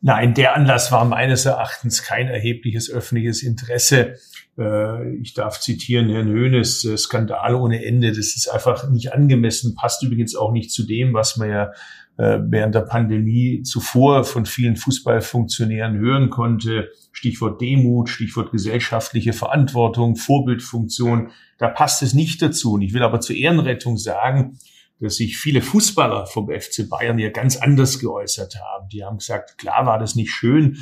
Nein, 0.00 0.34
der 0.34 0.54
Anlass 0.54 0.92
war 0.92 1.04
meines 1.04 1.46
Erachtens 1.46 2.02
kein 2.02 2.28
erhebliches 2.28 2.90
öffentliches 2.90 3.42
Interesse. 3.42 4.16
Äh, 4.58 5.16
ich 5.16 5.34
darf 5.34 5.60
zitieren 5.60 6.10
Herrn 6.10 6.28
Höhnes, 6.28 6.84
äh, 6.84 6.96
Skandal 6.96 7.54
ohne 7.54 7.84
Ende. 7.84 8.08
Das 8.08 8.18
ist 8.36 8.48
einfach 8.48 8.90
nicht 8.90 9.12
angemessen, 9.12 9.74
passt 9.74 10.02
übrigens 10.02 10.36
auch 10.36 10.52
nicht 10.52 10.70
zu 10.70 10.86
dem, 10.86 11.14
was 11.14 11.36
man 11.36 11.50
ja 11.50 11.72
während 12.16 12.74
der 12.74 12.82
Pandemie 12.82 13.62
zuvor 13.62 14.24
von 14.24 14.46
vielen 14.46 14.76
Fußballfunktionären 14.76 15.98
hören 15.98 16.30
konnte. 16.30 16.90
Stichwort 17.12 17.60
Demut, 17.60 18.08
Stichwort 18.08 18.52
gesellschaftliche 18.52 19.32
Verantwortung, 19.32 20.16
Vorbildfunktion. 20.16 21.30
Da 21.58 21.68
passt 21.68 22.02
es 22.02 22.14
nicht 22.14 22.42
dazu. 22.42 22.74
Und 22.74 22.82
ich 22.82 22.92
will 22.92 23.02
aber 23.02 23.20
zur 23.20 23.36
Ehrenrettung 23.36 23.96
sagen, 23.96 24.58
dass 25.00 25.16
sich 25.16 25.36
viele 25.36 25.62
Fußballer 25.62 26.26
vom 26.26 26.48
FC 26.48 26.88
Bayern 26.88 27.18
ja 27.18 27.30
ganz 27.30 27.56
anders 27.56 27.98
geäußert 27.98 28.56
haben. 28.56 28.88
Die 28.88 29.04
haben 29.04 29.18
gesagt, 29.18 29.58
klar 29.58 29.84
war 29.84 29.98
das 29.98 30.14
nicht 30.14 30.30
schön, 30.30 30.78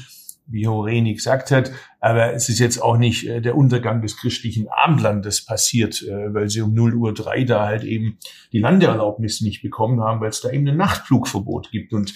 wie 0.50 0.66
Horeni 0.66 1.14
gesagt 1.14 1.50
hat. 1.50 1.72
Aber 2.00 2.32
es 2.32 2.48
ist 2.48 2.58
jetzt 2.58 2.82
auch 2.82 2.96
nicht 2.96 3.26
äh, 3.26 3.40
der 3.40 3.56
Untergang 3.56 4.02
des 4.02 4.16
christlichen 4.16 4.68
Abendlandes 4.68 5.44
passiert, 5.44 6.02
äh, 6.02 6.34
weil 6.34 6.48
sie 6.48 6.60
um 6.60 6.74
0 6.74 6.94
Uhr 6.94 7.14
3 7.14 7.44
da 7.44 7.66
halt 7.66 7.84
eben 7.84 8.18
die 8.52 8.58
Landeerlaubnis 8.58 9.40
nicht 9.40 9.62
bekommen 9.62 10.00
haben, 10.00 10.20
weil 10.20 10.30
es 10.30 10.40
da 10.40 10.50
eben 10.50 10.68
ein 10.68 10.76
Nachtflugverbot 10.76 11.70
gibt. 11.70 11.92
Und 11.92 12.14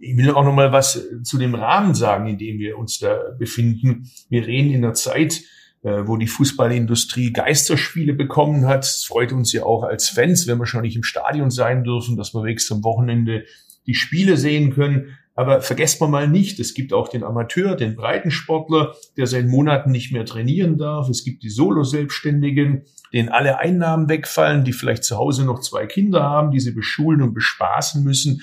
ich 0.00 0.16
will 0.16 0.30
auch 0.30 0.44
noch 0.44 0.54
mal 0.54 0.72
was 0.72 1.06
zu 1.22 1.38
dem 1.38 1.54
Rahmen 1.54 1.94
sagen, 1.94 2.26
in 2.26 2.38
dem 2.38 2.58
wir 2.58 2.78
uns 2.78 2.98
da 2.98 3.18
befinden. 3.38 4.10
Wir 4.28 4.46
reden 4.46 4.72
in 4.72 4.82
der 4.82 4.94
Zeit, 4.94 5.42
äh, 5.82 6.06
wo 6.06 6.16
die 6.16 6.26
Fußballindustrie 6.26 7.32
Geisterspiele 7.32 8.14
bekommen 8.14 8.66
hat. 8.66 8.84
Es 8.84 9.04
freut 9.04 9.32
uns 9.32 9.52
ja 9.52 9.64
auch 9.64 9.82
als 9.82 10.08
Fans, 10.08 10.46
wenn 10.46 10.58
wir 10.58 10.66
schon 10.66 10.82
nicht 10.82 10.96
im 10.96 11.02
Stadion 11.02 11.50
sein 11.50 11.84
dürfen, 11.84 12.16
dass 12.16 12.34
wir 12.34 12.42
wenigstens 12.42 12.78
am 12.78 12.84
Wochenende 12.84 13.44
die 13.86 13.94
Spiele 13.94 14.36
sehen 14.36 14.72
können. 14.72 15.18
Aber 15.34 15.60
vergesst 15.60 16.00
man 16.00 16.12
mal 16.12 16.28
nicht, 16.28 16.60
es 16.60 16.74
gibt 16.74 16.92
auch 16.92 17.08
den 17.08 17.24
Amateur, 17.24 17.74
den 17.74 17.96
Breitensportler, 17.96 18.94
der 19.16 19.26
seit 19.26 19.46
Monaten 19.46 19.90
nicht 19.90 20.12
mehr 20.12 20.24
trainieren 20.24 20.78
darf. 20.78 21.08
Es 21.08 21.24
gibt 21.24 21.42
die 21.42 21.50
Solo-Selbstständigen, 21.50 22.84
denen 23.12 23.30
alle 23.30 23.58
Einnahmen 23.58 24.08
wegfallen, 24.08 24.64
die 24.64 24.72
vielleicht 24.72 25.02
zu 25.02 25.16
Hause 25.16 25.44
noch 25.44 25.60
zwei 25.60 25.86
Kinder 25.86 26.22
haben, 26.22 26.52
die 26.52 26.60
sie 26.60 26.70
beschulen 26.70 27.20
und 27.20 27.34
bespaßen 27.34 28.04
müssen. 28.04 28.42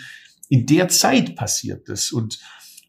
In 0.50 0.66
der 0.66 0.90
Zeit 0.90 1.38
passiert 1.38 1.88
das. 1.88 2.12
Und 2.12 2.40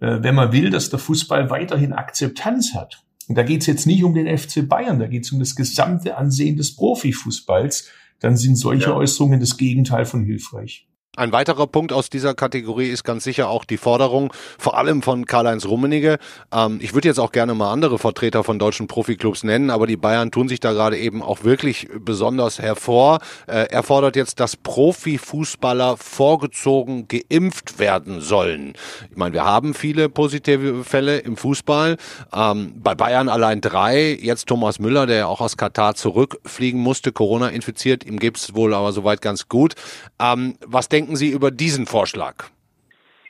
äh, 0.01 0.19
wenn 0.21 0.35
man 0.35 0.53
will, 0.53 0.71
dass 0.71 0.91
der 0.91 0.99
Fußball 0.99 1.49
weiterhin 1.51 1.93
Akzeptanz 1.93 2.75
hat, 2.75 3.05
und 3.29 3.39
da 3.39 3.45
geht 3.45 3.61
es 3.61 3.69
jetzt 3.69 3.87
nicht 3.87 4.03
um 4.03 4.15
den 4.15 4.37
FC 4.37 4.69
Bayern, 4.69 4.99
da 4.99 5.07
geht 5.07 5.25
es 5.25 5.33
um 5.33 5.39
das 5.39 5.55
gesamte 5.55 6.17
Ansehen 6.17 6.57
des 6.57 6.75
Profifußballs, 6.75 7.89
dann 8.19 8.37
sind 8.37 8.57
solche 8.57 8.91
ja. 8.91 8.97
Äußerungen 8.97 9.39
das 9.39 9.57
Gegenteil 9.57 10.05
von 10.05 10.25
hilfreich. 10.25 10.89
Ein 11.15 11.31
weiterer 11.31 11.67
Punkt 11.67 11.93
aus 11.93 12.09
dieser 12.09 12.33
Kategorie 12.33 12.89
ist 12.89 13.05
ganz 13.05 13.23
sicher 13.23 13.51
auch 13.51 13.67
die 13.67 13.77
Forderung, 13.77 14.33
vor 14.59 14.79
allem 14.79 15.03
von 15.03 15.27
Karl-Heinz 15.27 15.67
Rummenigge. 15.67 16.17
Ähm, 16.51 16.79
ich 16.81 16.95
würde 16.95 17.07
jetzt 17.07 17.19
auch 17.19 17.33
gerne 17.33 17.53
mal 17.53 17.71
andere 17.71 17.99
Vertreter 17.99 18.45
von 18.45 18.59
deutschen 18.59 18.87
Profiklubs 18.87 19.45
nennen, 19.45 19.69
aber 19.69 19.87
die 19.87 19.99
Bayern 19.99 20.31
tun 20.31 20.49
sich 20.49 20.59
da 20.59 20.73
gerade 20.73 20.97
eben 20.97 21.23
auch 21.23 21.45
wirklich 21.45 21.87
besonders 22.01 22.61
hervor. 22.61 23.19
Äh, 23.47 23.67
er 23.69 23.83
fordert 23.83 24.17
jetzt, 24.17 24.41
dass 24.41 24.57
Profifußballer 24.57 25.99
vorgezogen 25.99 27.09
geimpft 27.09 27.79
werden 27.79 28.23
sollen. 28.23 28.73
Ich 29.11 29.19
meine, 29.19 29.35
wir 29.35 29.45
haben 29.45 29.75
viele 29.75 30.09
positive 30.09 30.83
Fälle 30.83 31.19
im 31.19 31.37
Fußball. 31.37 31.99
Ähm, 32.35 32.73
bei 32.77 32.95
Bayern 32.95 33.29
allein 33.29 33.61
drei. 33.61 34.17
Jetzt 34.19 34.47
Thomas 34.47 34.79
Müller, 34.79 35.05
der 35.05 35.29
auch 35.29 35.43
aus 35.43 35.59
Katar 35.59 35.95
zurückfliegen 35.95 36.81
musste, 36.81 37.13
Corona 37.13 37.49
infiziert. 37.49 38.03
Ihm 38.03 38.19
geht's 38.19 38.55
wohl 38.55 38.73
aber 38.73 38.93
soweit 38.93 39.21
ganz 39.21 39.51
gut. 39.51 39.75
Ähm, 40.19 40.57
was 40.65 40.89
denken 40.89 41.02
denken 41.03 41.17
Sie 41.17 41.31
über 41.31 41.51
diesen 41.51 41.87
Vorschlag? 41.87 42.45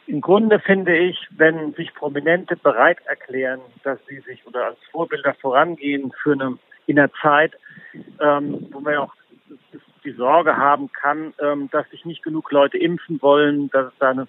Im 0.07 0.21
Grunde 0.21 0.61
finde 0.61 0.95
ich, 0.95 1.17
wenn 1.31 1.73
sich 1.73 1.95
Prominente 1.95 2.55
bereit 2.57 2.99
erklären, 3.07 3.61
dass 3.83 3.99
sie 4.09 4.21
sich 4.21 4.47
oder 4.47 4.67
als 4.67 4.79
Vorbilder 4.91 5.33
vorangehen 5.41 6.13
für 6.23 6.33
eine 6.33 6.59
in 6.87 6.99
einer 6.99 7.11
Zeit, 7.23 7.53
ähm, 8.21 8.67
wo 8.73 8.81
man 8.81 8.97
auch 8.97 9.15
die 10.05 10.11
Sorge 10.11 10.57
haben 10.57 10.91
kann, 10.93 11.33
ähm, 11.41 11.71
dass 11.71 11.89
sich 11.91 12.05
nicht 12.05 12.23
genug 12.23 12.51
Leute 12.51 12.77
impfen 12.77 13.23
wollen, 13.23 13.71
dass 13.71 13.87
es 13.87 13.99
da, 14.01 14.11
eine, 14.11 14.27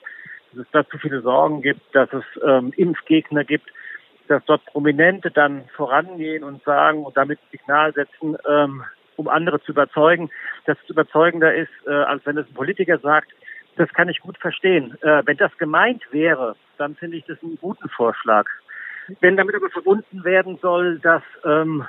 dass 0.53 0.65
es 0.65 0.71
da 0.71 0.87
zu 0.87 0.99
viele 0.99 1.21
Sorgen 1.21 1.63
gibt, 1.63 1.81
dass 1.93 2.13
es 2.13 2.23
ähm, 2.47 2.71
Impfgegner 2.77 3.43
gibt, 3.43 3.67
dass 4.27 4.45
dort 4.45 4.63
Prominente 4.67 5.31
dann 5.31 5.65
vorangehen 5.75 6.43
und 6.43 6.63
sagen 6.63 7.03
und 7.03 7.17
damit 7.17 7.39
Signal 7.51 7.91
setzen, 7.93 8.37
ähm, 8.47 8.83
um 9.17 9.27
andere 9.27 9.61
zu 9.61 9.71
überzeugen, 9.71 10.29
dass 10.65 10.77
es 10.83 10.89
überzeugender 10.89 11.53
ist, 11.53 11.71
äh, 11.87 11.91
als 11.91 12.25
wenn 12.25 12.37
es 12.37 12.47
ein 12.47 12.53
Politiker 12.53 12.97
sagt, 12.99 13.31
das 13.75 13.91
kann 13.93 14.09
ich 14.09 14.19
gut 14.19 14.37
verstehen. 14.37 14.97
Äh, 15.01 15.23
wenn 15.25 15.37
das 15.37 15.55
gemeint 15.57 16.03
wäre, 16.11 16.55
dann 16.77 16.95
finde 16.95 17.17
ich 17.17 17.25
das 17.25 17.41
einen 17.41 17.57
guten 17.59 17.89
Vorschlag. 17.89 18.47
Wenn 19.19 19.37
damit 19.37 19.55
aber 19.55 19.69
verbunden 19.69 20.23
werden 20.23 20.57
soll, 20.61 20.99
dass 20.99 21.23
ähm, 21.43 21.85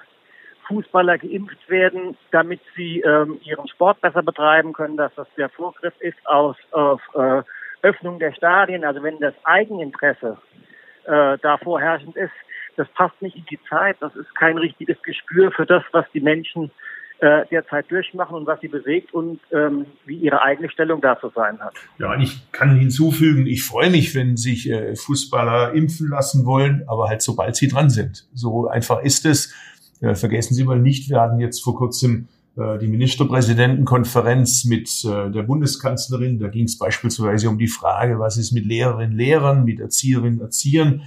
Fußballer 0.67 1.19
geimpft 1.19 1.69
werden, 1.69 2.17
damit 2.31 2.61
sie 2.75 3.01
ähm, 3.01 3.39
ihren 3.45 3.69
Sport 3.69 4.01
besser 4.01 4.23
betreiben 4.23 4.73
können, 4.73 4.97
dass 4.97 5.15
das 5.15 5.29
der 5.37 5.49
Vorgriff 5.51 5.95
ist 6.01 6.27
aus, 6.27 6.57
auf 6.73 7.01
äh, 7.15 7.43
Öffnung 7.83 8.19
der 8.19 8.33
Stadien, 8.33 8.85
also 8.85 9.03
wenn 9.03 9.19
das 9.21 9.35
Eigeninteresse 9.45 10.39
äh, 11.05 11.39
da 11.39 11.59
vorherrschend 11.59 12.17
ist, 12.17 12.33
das 12.77 12.89
passt 12.89 13.21
nicht 13.23 13.37
in 13.37 13.45
die 13.45 13.61
Zeit, 13.69 13.97
das 14.01 14.17
ist 14.17 14.35
kein 14.35 14.59
richtiges 14.59 15.01
Gespür 15.03 15.53
für 15.53 15.67
das, 15.67 15.85
was 15.93 16.11
die 16.13 16.21
Menschen 16.21 16.71
äh, 17.25 17.47
derzeit 17.51 17.91
durchmachen 17.91 18.37
und 18.37 18.47
was 18.47 18.61
sie 18.61 18.69
bewegt 18.69 19.15
und 19.15 19.41
ähm, 19.51 19.87
wie 20.05 20.17
ihre 20.17 20.43
eigene 20.43 20.69
Stellung 20.69 21.01
dazu 21.01 21.33
sein 21.35 21.59
hat. 21.59 21.75
Ja, 21.99 22.19
ich 22.21 22.53
kann 22.53 22.77
hinzufügen, 22.77 23.47
ich 23.47 23.65
freue 23.65 23.89
mich, 23.89 24.15
wenn 24.15 24.37
sich 24.37 24.69
äh, 24.69 24.95
Fußballer 24.95 25.73
impfen 25.73 26.11
lassen 26.11 26.45
wollen, 26.45 26.85
aber 26.87 27.09
halt 27.09 27.23
sobald 27.23 27.57
sie 27.57 27.69
dran 27.69 27.89
sind. 27.89 28.27
So 28.35 28.69
einfach 28.69 29.03
ist 29.03 29.25
es. 29.25 29.55
Äh, 30.03 30.15
vergessen 30.15 30.55
Sie 30.55 30.65
mal 30.65 30.79
nicht, 30.79 31.09
wir 31.09 31.19
hatten 31.19 31.41
jetzt 31.41 31.65
vor 31.65 31.75
kurzem 31.77 32.29
äh, 32.59 32.79
die 32.79 32.89
Ministerpräsidentenkonferenz 32.89 34.67
mit 34.67 34.91
äh, 35.05 35.31
der 35.31 35.45
Bundeskanzlerin. 35.45 36.39
Da 36.39 36.49
ging 36.49 36.65
es 36.65 36.77
beispielsweise 36.77 37.49
um 37.49 37.57
die 37.57 37.69
Frage, 37.69 38.19
was 38.19 38.37
ist 38.37 38.53
mit 38.53 38.67
Lehrerinnen, 38.67 39.17
Lehrern, 39.17 39.65
mit 39.65 39.81
Erzieherinnen, 39.81 40.41
Erziehern, 40.41 41.03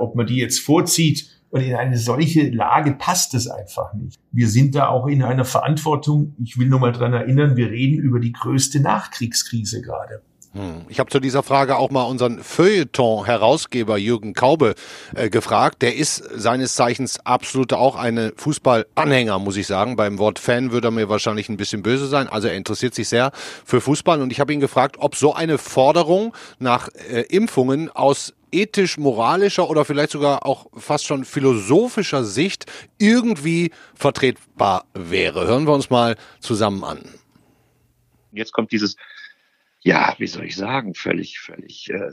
ob 0.00 0.16
man 0.16 0.26
die 0.26 0.38
jetzt 0.38 0.58
vorzieht 0.58 1.39
und 1.50 1.62
in 1.62 1.74
eine 1.74 1.98
solche 1.98 2.48
Lage 2.48 2.92
passt 2.92 3.34
es 3.34 3.48
einfach 3.48 3.92
nicht. 3.94 4.20
Wir 4.30 4.48
sind 4.48 4.74
da 4.74 4.88
auch 4.88 5.06
in 5.06 5.22
einer 5.22 5.44
Verantwortung. 5.44 6.34
Ich 6.42 6.58
will 6.58 6.68
nur 6.68 6.80
mal 6.80 6.92
dran 6.92 7.12
erinnern, 7.12 7.56
wir 7.56 7.70
reden 7.70 7.98
über 7.98 8.20
die 8.20 8.32
größte 8.32 8.80
Nachkriegskrise 8.80 9.82
gerade. 9.82 10.22
Hm. 10.52 10.84
Ich 10.88 10.98
habe 10.98 11.08
zu 11.10 11.20
dieser 11.20 11.44
Frage 11.44 11.76
auch 11.76 11.90
mal 11.90 12.02
unseren 12.02 12.42
Feuilleton-Herausgeber 12.42 13.96
Jürgen 13.96 14.34
Kaube 14.34 14.74
äh, 15.14 15.30
gefragt. 15.30 15.80
Der 15.82 15.94
ist 15.94 16.16
seines 16.16 16.74
Zeichens 16.74 17.20
absolut 17.24 17.72
auch 17.72 17.94
eine 17.94 18.32
Fußballanhänger, 18.36 19.38
muss 19.38 19.56
ich 19.56 19.68
sagen. 19.68 19.94
Beim 19.94 20.18
Wort 20.18 20.40
Fan 20.40 20.72
würde 20.72 20.88
er 20.88 20.90
mir 20.90 21.08
wahrscheinlich 21.08 21.48
ein 21.48 21.56
bisschen 21.56 21.82
böse 21.82 22.08
sein. 22.08 22.28
Also 22.28 22.48
er 22.48 22.54
interessiert 22.54 22.94
sich 22.94 23.08
sehr 23.08 23.30
für 23.64 23.80
Fußball 23.80 24.20
und 24.20 24.32
ich 24.32 24.40
habe 24.40 24.52
ihn 24.52 24.58
gefragt, 24.58 24.96
ob 24.98 25.14
so 25.14 25.34
eine 25.34 25.56
Forderung 25.56 26.34
nach 26.58 26.88
äh, 26.88 27.20
Impfungen 27.28 27.88
aus 27.88 28.34
ethisch-moralischer 28.50 29.70
oder 29.70 29.84
vielleicht 29.84 30.10
sogar 30.10 30.44
auch 30.44 30.66
fast 30.76 31.06
schon 31.06 31.24
philosophischer 31.24 32.24
Sicht 32.24 32.66
irgendwie 32.98 33.70
vertretbar 33.94 34.86
wäre. 34.94 35.46
Hören 35.46 35.68
wir 35.68 35.74
uns 35.74 35.90
mal 35.90 36.16
zusammen 36.40 36.82
an. 36.82 37.04
Jetzt 38.32 38.52
kommt 38.52 38.72
dieses, 38.72 38.96
ja, 39.82 40.14
wie 40.18 40.26
soll 40.26 40.46
ich 40.46 40.56
sagen, 40.56 40.94
völlig, 40.94 41.40
völlig 41.40 41.90
äh, 41.90 42.10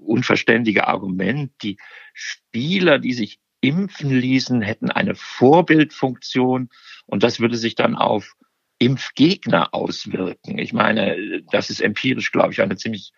unverständige 0.00 0.86
Argument. 0.86 1.52
Die 1.62 1.78
Spieler, 2.12 2.98
die 2.98 3.14
sich 3.14 3.40
impfen 3.60 4.10
ließen, 4.10 4.60
hätten 4.62 4.90
eine 4.90 5.14
Vorbildfunktion 5.14 6.68
und 7.06 7.22
das 7.22 7.40
würde 7.40 7.56
sich 7.56 7.74
dann 7.74 7.96
auf 7.96 8.34
Impfgegner 8.78 9.72
auswirken. 9.72 10.58
Ich 10.58 10.72
meine, 10.72 11.42
das 11.50 11.70
ist 11.70 11.80
empirisch, 11.80 12.32
glaube 12.32 12.52
ich, 12.52 12.60
eine 12.60 12.76
ziemlich 12.76 13.12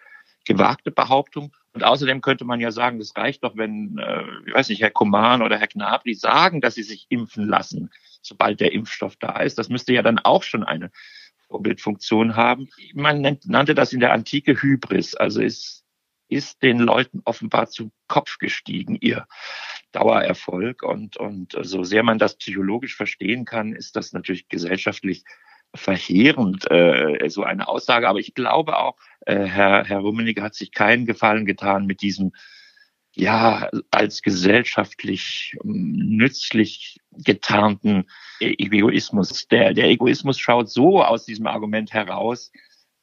gewagte 0.45 0.91
Behauptung. 0.91 1.55
Und 1.73 1.85
außerdem 1.85 2.21
könnte 2.21 2.45
man 2.45 2.61
ja 2.61 2.71
sagen, 2.71 3.01
es 3.01 3.17
reicht 3.17 3.45
doch, 3.45 3.57
wenn, 3.57 3.99
äh, 3.99 4.23
ich 4.47 4.55
weiß 4.55 4.69
nicht, 4.69 4.81
Herr 4.81 4.91
Kuman 4.91 5.43
oder 5.43 5.59
Herr 5.59 5.67
Gnabry 5.67 6.15
sagen, 6.15 6.61
dass 6.61 6.75
sie 6.75 6.83
sich 6.83 7.07
impfen 7.09 7.47
lassen, 7.47 7.91
sobald 8.23 8.61
der 8.61 8.73
Impfstoff 8.73 9.17
da 9.17 9.41
ist. 9.41 9.59
Das 9.59 9.69
müsste 9.69 9.93
ja 9.93 10.03
dann 10.03 10.19
auch 10.19 10.43
schon 10.43 10.65
eine 10.65 10.91
Vorbildfunktion 11.49 12.37
haben. 12.37 12.69
Man 12.95 13.39
nannte 13.45 13.75
das 13.75 13.93
in 13.93 14.01
der 14.01 14.13
Antike 14.13 14.61
Hybris, 14.61 15.15
also 15.15 15.41
ist, 15.41 15.85
ist 16.29 16.63
den 16.63 16.79
Leuten 16.79 17.23
offenbar 17.25 17.69
zu 17.69 17.91
Kopf 18.07 18.39
gestiegen, 18.39 18.97
ihr 19.01 19.27
Dauererfolg. 19.93 20.83
Und, 20.83 21.17
und 21.17 21.57
so 21.63 21.85
sehr 21.85 22.03
man 22.03 22.19
das 22.19 22.37
psychologisch 22.37 22.97
verstehen 22.97 23.45
kann, 23.45 23.73
ist 23.73 23.97
das 23.97 24.13
natürlich 24.13 24.49
gesellschaftlich 24.49 25.25
verheerend, 25.75 26.71
äh, 26.71 27.29
so 27.29 27.43
eine 27.43 27.69
Aussage. 27.69 28.09
Aber 28.09 28.19
ich 28.19 28.35
glaube 28.35 28.79
auch, 28.79 28.97
äh, 29.21 29.45
Herr, 29.45 29.85
Herr 29.85 29.99
Rummenigge 29.99 30.43
hat 30.43 30.55
sich 30.55 30.73
keinen 30.73 31.07
Gefallen 31.07 31.47
getan 31.47 31.87
mit 31.87 32.01
diesem, 32.03 32.33
ja, 33.19 33.69
als 33.91 34.23
gesellschaftlich 34.23 35.57
ähm, 35.65 35.93
nützlich 35.93 36.99
getarnten 37.13 38.05
Egoismus. 38.41 39.49
Der, 39.49 39.75
der 39.75 39.89
Egoismus 39.89 40.39
schaut 40.39 40.71
so 40.71 41.03
aus 41.03 41.25
diesem 41.25 41.49
Argument 41.49 41.93
heraus, 41.93 42.53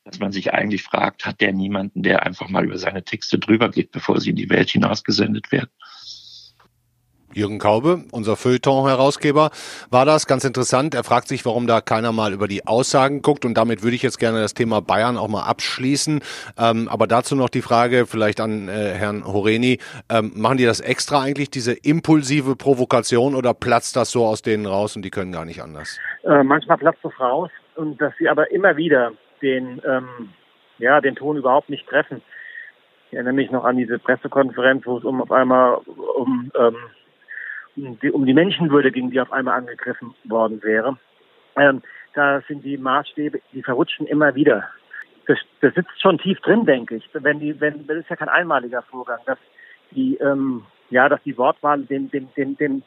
dass 0.06 0.20
man 0.20 0.32
sich 0.32 0.54
eigentlich 0.54 0.84
fragt, 0.84 1.26
hat 1.26 1.42
der 1.42 1.52
niemanden, 1.52 2.02
der 2.02 2.24
einfach 2.24 2.48
mal 2.48 2.64
über 2.64 2.78
seine 2.78 3.04
Texte 3.04 3.40
drüber 3.40 3.70
geht, 3.70 3.92
bevor 3.92 4.22
sie 4.22 4.30
in 4.30 4.36
die 4.38 4.50
Welt 4.50 4.70
hinausgesendet 4.70 5.52
werden? 5.52 5.72
Jürgen 7.36 7.60
Kaube, 7.60 8.06
unser 8.12 8.38
Feuilleton-Herausgeber, 8.38 9.50
war 9.92 10.06
das 10.06 10.26
ganz 10.26 10.46
interessant. 10.46 10.96
Er 10.96 11.04
fragt 11.04 11.28
sich, 11.28 11.46
warum 11.46 11.68
da 11.68 11.82
keiner 11.82 12.14
mal 12.14 12.32
über 12.32 12.48
die 12.48 12.66
Aussagen 12.66 13.22
guckt. 13.22 13.44
Und 13.44 13.56
damit 13.56 13.84
würde 13.84 13.96
ich 13.96 14.04
jetzt 14.04 14.20
gerne 14.20 14.40
das 14.40 14.54
Thema 14.54 14.82
Bayern 14.82 15.18
auch 15.18 15.28
mal 15.28 15.44
abschließen. 15.44 16.22
Ähm, 16.58 16.88
aber 16.88 17.08
dazu 17.08 17.36
noch 17.36 17.50
die 17.50 17.62
Frage 17.62 18.06
vielleicht 18.06 18.40
an 18.40 18.70
äh, 18.70 18.94
Herrn 18.94 19.26
Horeni. 19.26 19.80
Ähm, 20.10 20.32
machen 20.36 20.58
die 20.58 20.66
das 20.66 20.80
extra 20.80 21.22
eigentlich, 21.22 21.50
diese 21.50 21.74
impulsive 21.74 22.56
Provokation, 22.56 23.36
oder 23.36 23.54
platzt 23.54 23.98
das 23.98 24.12
so 24.12 24.26
aus 24.26 24.42
denen 24.42 24.66
raus 24.66 24.96
und 24.96 25.04
die 25.04 25.12
können 25.12 25.34
gar 25.34 25.44
nicht 25.44 25.62
anders? 25.62 26.00
Äh, 26.24 26.44
manchmal 26.44 26.78
platzt 26.78 27.04
es 27.04 27.20
raus 27.20 27.50
und 27.76 28.00
dass 28.00 28.14
sie 28.18 28.30
aber 28.30 28.50
immer 28.52 28.78
wieder 28.78 29.12
den, 29.42 29.82
ähm, 29.86 30.30
ja, 30.78 31.02
den 31.02 31.16
Ton 31.16 31.36
überhaupt 31.36 31.70
nicht 31.70 31.86
treffen. 31.88 32.22
Ich 33.10 33.14
erinnere 33.14 33.34
mich 33.34 33.52
noch 33.52 33.66
an 33.66 33.78
diese 33.78 34.00
Pressekonferenz, 34.00 34.86
wo 34.86 34.98
es 34.98 35.04
um 35.04 35.22
auf 35.22 35.32
einmal 35.32 35.80
um 36.18 36.52
ähm, 36.58 36.76
die, 37.76 38.12
um 38.12 38.26
die 38.26 38.34
Menschenwürde 38.34 38.92
ging, 38.92 39.12
die 39.12 39.20
auf 39.20 39.32
einmal 39.32 39.58
angegriffen 39.58 40.14
worden 40.24 40.62
wäre. 40.64 40.98
Ähm, 41.56 41.82
da 42.14 42.42
sind 42.48 42.64
die 42.64 42.78
Maßstäbe, 42.78 43.42
die 43.54 43.64
verrutschen 43.64 44.08
immer 44.08 44.36
wieder. 44.36 44.68
Das, 45.28 45.38
das 45.62 45.74
sitzt 45.74 46.02
schon 46.02 46.18
tief 46.18 46.40
drin, 46.42 46.66
denke 46.66 46.96
ich. 46.96 47.10
Wenn 47.14 47.40
die, 47.40 47.60
wenn, 47.60 47.86
das 47.88 47.98
ist 47.98 48.10
ja 48.10 48.16
kein 48.16 48.30
einmaliger 48.30 48.82
Vorgang, 48.84 49.20
dass 49.26 49.40
die, 49.92 50.16
ähm, 50.18 50.64
ja, 50.90 51.10
dass 51.10 51.22
die 51.24 51.38
Wortwahl 51.38 51.82
dem, 51.82 52.10
dem, 52.12 52.30
dem, 52.36 52.56
dem, 52.58 52.84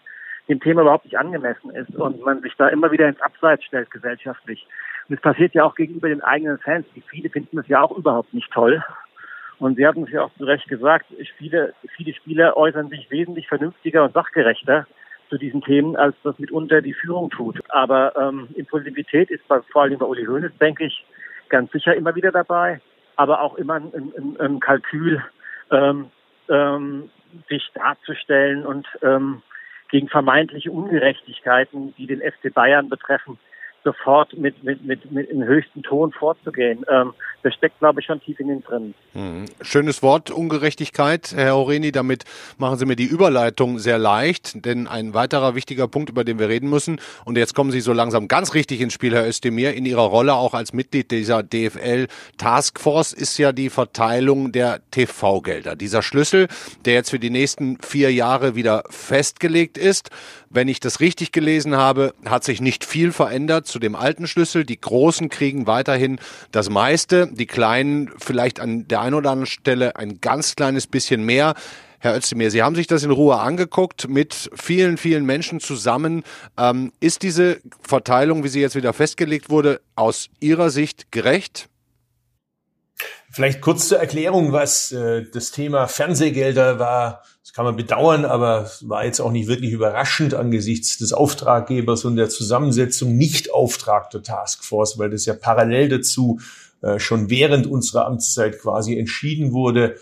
dem 0.48 0.60
Thema 0.60 0.82
überhaupt 0.82 1.04
nicht 1.04 1.18
angemessen 1.18 1.70
ist 1.70 1.94
und 1.96 2.24
man 2.24 2.40
sich 2.40 2.54
da 2.56 2.68
immer 2.68 2.90
wieder 2.90 3.08
ins 3.08 3.20
Abseits 3.20 3.64
stellt 3.64 3.90
gesellschaftlich. 3.90 4.66
Und 5.08 5.16
es 5.16 5.20
passiert 5.20 5.54
ja 5.54 5.64
auch 5.64 5.74
gegenüber 5.74 6.08
den 6.08 6.22
eigenen 6.22 6.58
Fans. 6.58 6.86
Die 6.94 7.02
viele 7.02 7.28
finden 7.28 7.56
das 7.56 7.68
ja 7.68 7.82
auch 7.82 7.96
überhaupt 7.96 8.32
nicht 8.32 8.50
toll. 8.52 8.82
Und 9.58 9.76
Sie 9.76 9.86
hatten 9.86 10.04
es 10.04 10.10
ja 10.10 10.22
auch 10.22 10.30
zu 10.38 10.44
Recht 10.44 10.68
gesagt, 10.68 11.06
viele, 11.36 11.74
viele 11.96 12.14
Spieler 12.14 12.56
äußern 12.56 12.88
sich 12.88 13.10
wesentlich 13.10 13.48
vernünftiger 13.48 14.04
und 14.04 14.14
sachgerechter 14.14 14.86
zu 15.28 15.36
diesen 15.36 15.62
Themen, 15.62 15.96
als 15.96 16.16
das 16.22 16.38
mitunter 16.38 16.80
die 16.80 16.94
Führung 16.94 17.30
tut. 17.30 17.60
Aber 17.70 18.14
ähm, 18.16 18.48
Impulsivität 18.54 19.30
ist 19.30 19.46
bei, 19.48 19.60
vor 19.72 19.82
allem 19.82 19.98
bei 19.98 20.06
Uli 20.06 20.24
Hoeneß, 20.24 20.52
denke 20.60 20.84
ich, 20.84 21.04
ganz 21.48 21.70
sicher 21.72 21.94
immer 21.94 22.14
wieder 22.14 22.30
dabei, 22.30 22.80
aber 23.16 23.42
auch 23.42 23.56
immer 23.56 23.74
ein, 23.74 23.92
ein, 23.94 24.36
ein 24.40 24.60
Kalkül, 24.60 25.22
ähm, 25.70 26.10
ähm, 26.48 27.10
sich 27.48 27.68
darzustellen 27.74 28.64
und 28.64 28.86
ähm, 29.02 29.42
gegen 29.90 30.08
vermeintliche 30.08 30.70
Ungerechtigkeiten, 30.70 31.94
die 31.96 32.06
den 32.06 32.20
FC 32.20 32.52
Bayern 32.52 32.88
betreffen, 32.88 33.38
sofort 33.88 34.36
mit, 34.36 34.62
mit, 34.62 34.84
mit, 34.84 35.10
mit 35.10 35.30
im 35.30 35.42
höchsten 35.42 35.82
Ton 35.82 36.12
vorzugehen. 36.12 36.84
Ähm, 36.90 37.14
das 37.42 37.54
steckt, 37.54 37.78
glaube 37.78 38.00
ich, 38.00 38.06
schon 38.06 38.20
tief 38.20 38.38
in 38.40 38.48
den 38.48 38.62
drin. 38.62 38.94
Mhm. 39.14 39.44
Schönes 39.62 40.02
Wort, 40.02 40.30
Ungerechtigkeit, 40.30 41.32
Herr 41.34 41.56
Oreni. 41.56 41.92
Damit 41.92 42.24
machen 42.58 42.78
Sie 42.78 42.84
mir 42.84 42.96
die 42.96 43.06
Überleitung 43.06 43.78
sehr 43.78 43.98
leicht, 43.98 44.64
denn 44.64 44.86
ein 44.88 45.14
weiterer 45.14 45.54
wichtiger 45.54 45.86
Punkt, 45.88 46.10
über 46.10 46.24
den 46.24 46.38
wir 46.38 46.48
reden 46.48 46.68
müssen, 46.68 47.00
und 47.24 47.38
jetzt 47.38 47.54
kommen 47.54 47.70
Sie 47.70 47.80
so 47.80 47.92
langsam 47.92 48.28
ganz 48.28 48.54
richtig 48.54 48.80
ins 48.80 48.92
Spiel, 48.92 49.14
Herr 49.14 49.26
Özdemir, 49.26 49.74
in 49.74 49.86
Ihrer 49.86 50.02
Rolle 50.02 50.34
auch 50.34 50.52
als 50.52 50.72
Mitglied 50.72 51.10
dieser 51.10 51.42
DFL 51.42 52.08
Taskforce 52.36 53.12
ist 53.12 53.38
ja 53.38 53.52
die 53.52 53.70
Verteilung 53.70 54.52
der 54.52 54.80
TV-Gelder. 54.90 55.76
Dieser 55.76 56.02
Schlüssel, 56.02 56.48
der 56.84 56.94
jetzt 56.94 57.10
für 57.10 57.18
die 57.18 57.30
nächsten 57.30 57.78
vier 57.80 58.12
Jahre 58.12 58.56
wieder 58.56 58.82
festgelegt 58.90 59.78
ist. 59.78 60.10
Wenn 60.50 60.68
ich 60.68 60.80
das 60.80 61.00
richtig 61.00 61.32
gelesen 61.32 61.76
habe, 61.76 62.14
hat 62.24 62.42
sich 62.42 62.60
nicht 62.60 62.84
viel 62.84 63.12
verändert 63.12 63.66
zu 63.66 63.78
dem 63.78 63.94
alten 63.94 64.26
Schlüssel. 64.26 64.64
Die 64.64 64.80
Großen 64.80 65.28
kriegen 65.28 65.66
weiterhin 65.66 66.18
das 66.52 66.70
meiste, 66.70 67.28
die 67.30 67.46
Kleinen 67.46 68.10
vielleicht 68.18 68.58
an 68.60 68.88
der 68.88 69.00
einen 69.00 69.14
oder 69.14 69.30
anderen 69.30 69.46
Stelle 69.46 69.96
ein 69.96 70.20
ganz 70.20 70.56
kleines 70.56 70.86
bisschen 70.86 71.24
mehr. 71.24 71.54
Herr 72.00 72.16
Özdemir, 72.16 72.50
Sie 72.50 72.62
haben 72.62 72.76
sich 72.76 72.86
das 72.86 73.02
in 73.02 73.10
Ruhe 73.10 73.38
angeguckt 73.40 74.08
mit 74.08 74.50
vielen, 74.54 74.96
vielen 74.96 75.26
Menschen 75.26 75.58
zusammen. 75.58 76.22
Ähm, 76.56 76.92
ist 77.00 77.22
diese 77.22 77.60
Verteilung, 77.82 78.44
wie 78.44 78.48
sie 78.48 78.60
jetzt 78.60 78.76
wieder 78.76 78.92
festgelegt 78.92 79.50
wurde, 79.50 79.80
aus 79.96 80.28
Ihrer 80.38 80.70
Sicht 80.70 81.10
gerecht? 81.10 81.68
Vielleicht 83.30 83.60
kurz 83.60 83.88
zur 83.88 83.98
Erklärung, 83.98 84.52
was 84.52 84.90
äh, 84.92 85.24
das 85.30 85.50
Thema 85.50 85.86
Fernsehgelder 85.86 86.78
war. 86.78 87.22
Das 87.42 87.52
kann 87.52 87.64
man 87.64 87.76
bedauern, 87.76 88.24
aber 88.24 88.70
war 88.82 89.04
jetzt 89.04 89.20
auch 89.20 89.32
nicht 89.32 89.48
wirklich 89.48 89.72
überraschend 89.72 90.34
angesichts 90.34 90.98
des 90.98 91.12
Auftraggebers 91.12 92.04
und 92.04 92.16
der 92.16 92.30
Zusammensetzung 92.30 93.16
Nicht-Auftrag 93.16 94.10
der 94.10 94.22
Taskforce, 94.22 94.98
weil 94.98 95.10
das 95.10 95.26
ja 95.26 95.34
parallel 95.34 95.88
dazu 95.88 96.40
äh, 96.80 96.98
schon 96.98 97.28
während 97.28 97.66
unserer 97.66 98.06
Amtszeit 98.06 98.60
quasi 98.60 98.98
entschieden 98.98 99.52
wurde. 99.52 99.96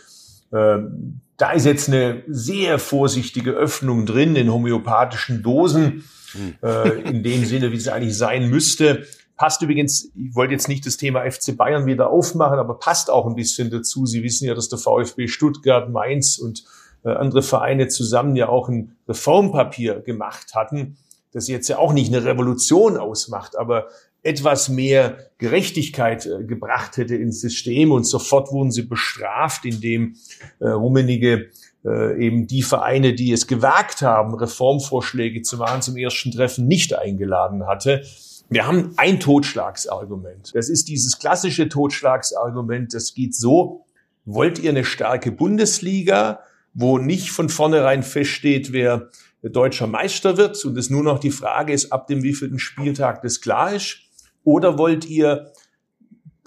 Ähm, 0.52 1.21
da 1.37 1.52
ist 1.52 1.66
jetzt 1.66 1.88
eine 1.88 2.23
sehr 2.28 2.78
vorsichtige 2.78 3.52
Öffnung 3.52 4.06
drin 4.06 4.37
in 4.37 4.52
homöopathischen 4.52 5.42
Dosen, 5.42 6.04
hm. 6.33 6.54
äh, 6.62 7.00
in 7.09 7.23
dem 7.23 7.45
Sinne, 7.45 7.73
wie 7.73 7.76
es 7.76 7.88
eigentlich 7.88 8.16
sein 8.16 8.49
müsste. 8.49 9.06
Passt 9.36 9.60
übrigens, 9.60 10.10
ich 10.14 10.34
wollte 10.34 10.54
jetzt 10.54 10.68
nicht 10.68 10.86
das 10.86 10.96
Thema 10.96 11.30
FC 11.30 11.56
Bayern 11.56 11.86
wieder 11.86 12.10
aufmachen, 12.10 12.58
aber 12.58 12.78
passt 12.78 13.10
auch 13.10 13.26
ein 13.26 13.34
bisschen 13.34 13.70
dazu. 13.70 14.06
Sie 14.06 14.22
wissen 14.22 14.46
ja, 14.46 14.54
dass 14.54 14.68
der 14.68 14.78
VfB 14.78 15.28
Stuttgart, 15.28 15.90
Mainz 15.90 16.38
und 16.38 16.64
äh, 17.04 17.10
andere 17.10 17.42
Vereine 17.42 17.88
zusammen 17.88 18.34
ja 18.34 18.48
auch 18.48 18.68
ein 18.68 18.96
Reformpapier 19.06 20.00
gemacht 20.00 20.54
hatten, 20.54 20.96
das 21.32 21.48
jetzt 21.48 21.68
ja 21.68 21.78
auch 21.78 21.92
nicht 21.92 22.12
eine 22.12 22.24
Revolution 22.24 22.96
ausmacht, 22.96 23.58
aber 23.58 23.88
etwas 24.22 24.68
mehr 24.68 25.30
Gerechtigkeit 25.38 26.26
äh, 26.26 26.44
gebracht 26.44 26.96
hätte 26.96 27.14
ins 27.14 27.40
System 27.40 27.92
und 27.92 28.04
sofort 28.04 28.50
wurden 28.52 28.72
sie 28.72 28.82
bestraft, 28.82 29.64
indem 29.64 30.16
äh, 30.58 30.68
Rummenige 30.68 31.50
äh, 31.84 32.26
eben 32.26 32.46
die 32.46 32.62
Vereine, 32.62 33.14
die 33.14 33.32
es 33.32 33.46
gewagt 33.46 34.02
haben, 34.02 34.34
Reformvorschläge 34.34 35.42
zu 35.42 35.58
machen, 35.58 35.82
zum 35.82 35.96
ersten 35.96 36.32
Treffen 36.32 36.66
nicht 36.66 36.98
eingeladen 36.98 37.66
hatte. 37.66 38.02
Wir 38.48 38.66
haben 38.66 38.92
ein 38.96 39.18
Totschlagsargument. 39.18 40.54
Das 40.54 40.68
ist 40.68 40.88
dieses 40.88 41.18
klassische 41.18 41.68
Totschlagsargument. 41.68 42.94
Das 42.94 43.14
geht 43.14 43.34
so. 43.34 43.84
Wollt 44.24 44.58
ihr 44.58 44.70
eine 44.70 44.84
starke 44.84 45.32
Bundesliga, 45.32 46.40
wo 46.72 46.98
nicht 46.98 47.30
von 47.30 47.48
vornherein 47.48 48.02
feststeht, 48.02 48.72
wer 48.72 49.10
deutscher 49.42 49.86
Meister 49.86 50.36
wird 50.36 50.64
und 50.64 50.76
es 50.76 50.90
nur 50.90 51.02
noch 51.02 51.18
die 51.18 51.30
Frage 51.30 51.72
ist, 51.72 51.92
ab 51.92 52.06
dem 52.06 52.22
wievielten 52.22 52.58
Spieltag 52.58 53.22
das 53.22 53.40
klar 53.40 53.74
ist? 53.74 53.98
Oder 54.44 54.78
wollt 54.78 55.04
ihr 55.04 55.52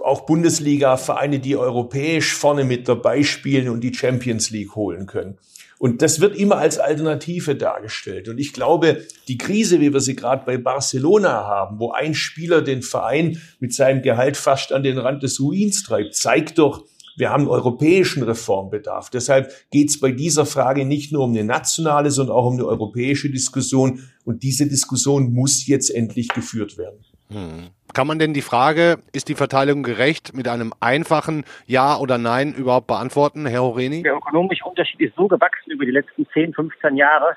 auch 0.01 0.25
Bundesliga-Vereine, 0.25 1.39
die 1.39 1.57
europäisch 1.57 2.33
vorne 2.33 2.63
mit 2.63 2.87
dabei 2.87 3.23
spielen 3.23 3.69
und 3.69 3.81
die 3.81 3.93
Champions 3.93 4.49
League 4.51 4.75
holen 4.75 5.05
können? 5.05 5.37
Und 5.79 6.01
das 6.01 6.19
wird 6.19 6.35
immer 6.35 6.57
als 6.57 6.77
Alternative 6.77 7.55
dargestellt. 7.55 8.27
Und 8.27 8.37
ich 8.37 8.51
glaube, 8.51 9.05
die 9.29 9.37
Krise, 9.37 9.79
wie 9.79 9.93
wir 9.93 10.01
sie 10.01 10.15
gerade 10.15 10.45
bei 10.45 10.57
Barcelona 10.57 11.47
haben, 11.47 11.79
wo 11.79 11.91
ein 11.91 12.13
Spieler 12.13 12.61
den 12.61 12.81
Verein 12.81 13.41
mit 13.61 13.73
seinem 13.73 14.01
Gehalt 14.01 14.35
fast 14.35 14.73
an 14.73 14.83
den 14.83 14.97
Rand 14.97 15.23
des 15.23 15.39
Ruins 15.39 15.83
treibt, 15.83 16.15
zeigt 16.15 16.57
doch, 16.57 16.85
wir 17.15 17.29
haben 17.29 17.47
europäischen 17.47 18.23
Reformbedarf. 18.23 19.09
Deshalb 19.09 19.53
geht 19.71 19.89
es 19.89 19.99
bei 19.99 20.11
dieser 20.11 20.45
Frage 20.45 20.85
nicht 20.85 21.13
nur 21.13 21.23
um 21.23 21.31
eine 21.31 21.45
nationale, 21.45 22.11
sondern 22.11 22.35
auch 22.35 22.45
um 22.45 22.53
eine 22.53 22.65
europäische 22.65 23.29
Diskussion. 23.29 24.03
Und 24.25 24.43
diese 24.43 24.67
Diskussion 24.67 25.33
muss 25.33 25.65
jetzt 25.65 25.89
endlich 25.89 26.27
geführt 26.27 26.77
werden. 26.77 27.05
Hm. 27.29 27.69
Kann 27.93 28.07
man 28.07 28.19
denn 28.19 28.33
die 28.33 28.41
Frage, 28.41 28.99
ist 29.13 29.29
die 29.29 29.35
Verteilung 29.35 29.83
gerecht, 29.83 30.35
mit 30.35 30.47
einem 30.47 30.73
einfachen 30.79 31.43
Ja 31.65 31.97
oder 31.97 32.17
Nein 32.17 32.53
überhaupt 32.53 32.87
beantworten, 32.87 33.45
Herr 33.45 33.63
Horeni? 33.63 34.03
Der 34.03 34.15
ökonomische 34.15 34.63
Unterschied 34.63 35.01
ist 35.01 35.15
so 35.15 35.27
gewachsen 35.27 35.71
über 35.71 35.85
die 35.85 35.91
letzten 35.91 36.27
10, 36.27 36.53
15 36.53 36.95
Jahre, 36.97 37.35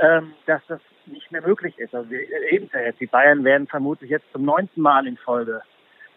ähm, 0.00 0.32
dass 0.46 0.62
das 0.68 0.80
nicht 1.06 1.30
mehr 1.30 1.42
möglich 1.42 1.78
ist. 1.78 1.94
Also 1.94 2.10
wir 2.10 2.20
erleben 2.32 2.66
es 2.66 2.72
ja 2.72 2.80
jetzt. 2.80 3.00
Die 3.00 3.06
Bayern 3.06 3.44
werden 3.44 3.66
vermutlich 3.66 4.10
jetzt 4.10 4.24
zum 4.32 4.44
neunten 4.44 4.80
Mal 4.80 5.06
in 5.06 5.16
Folge 5.18 5.60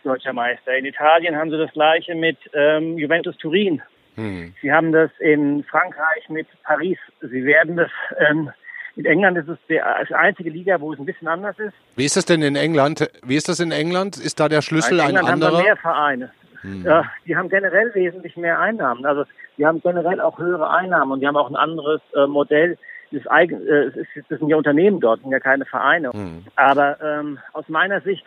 deutscher 0.03 0.33
Meister. 0.33 0.75
In 0.75 0.85
Italien 0.85 1.35
haben 1.35 1.51
sie 1.51 1.57
das 1.57 1.71
gleiche 1.73 2.15
mit 2.15 2.37
ähm, 2.53 2.97
Juventus 2.97 3.35
Turin. 3.37 3.81
Hm. 4.15 4.53
Sie 4.61 4.71
haben 4.71 4.91
das 4.91 5.11
in 5.19 5.63
Frankreich 5.65 6.29
mit 6.29 6.47
Paris. 6.63 6.97
Sie 7.21 7.43
werden 7.43 7.75
das 7.75 7.91
ähm, 8.29 8.49
in 8.97 9.05
England 9.05 9.37
ist 9.37 9.47
es 9.47 9.57
die 9.69 9.79
einzige 9.79 10.49
Liga, 10.49 10.81
wo 10.81 10.91
es 10.91 10.99
ein 10.99 11.05
bisschen 11.05 11.27
anders 11.27 11.57
ist. 11.59 11.73
Wie 11.95 12.05
ist 12.05 12.17
das 12.17 12.25
denn 12.25 12.41
in 12.41 12.55
England? 12.55 13.07
Wie 13.23 13.35
ist 13.35 13.47
das 13.47 13.59
in 13.59 13.71
England? 13.71 14.17
Ist 14.17 14.39
da 14.39 14.49
der 14.49 14.63
Schlüssel 14.63 14.99
in 14.99 15.17
ein 15.17 15.17
anderer? 15.17 15.57
Haben 15.57 15.63
mehr 15.63 15.77
Vereine. 15.77 16.31
Hm. 16.61 16.83
Ja, 16.83 17.03
die 17.27 17.35
haben 17.35 17.49
generell 17.49 17.93
wesentlich 17.93 18.35
mehr 18.37 18.59
Einnahmen. 18.59 19.05
Also 19.05 19.25
die 19.57 19.67
haben 19.67 19.81
generell 19.81 20.19
auch 20.19 20.39
höhere 20.39 20.71
Einnahmen 20.71 21.11
und 21.11 21.19
die 21.19 21.27
haben 21.27 21.37
auch 21.37 21.49
ein 21.49 21.55
anderes 21.55 22.01
äh, 22.15 22.25
Modell. 22.25 22.77
Das, 23.11 23.25
eigen, 23.27 23.65
äh, 23.67 23.91
das 24.29 24.39
sind 24.39 24.49
ja 24.49 24.57
Unternehmen 24.57 24.99
dort, 24.99 25.21
sind 25.21 25.31
ja 25.31 25.39
keine 25.39 25.65
Vereine. 25.65 26.11
Hm. 26.11 26.45
Aber 26.55 26.99
ähm, 26.99 27.37
aus 27.53 27.69
meiner 27.69 28.01
Sicht, 28.01 28.25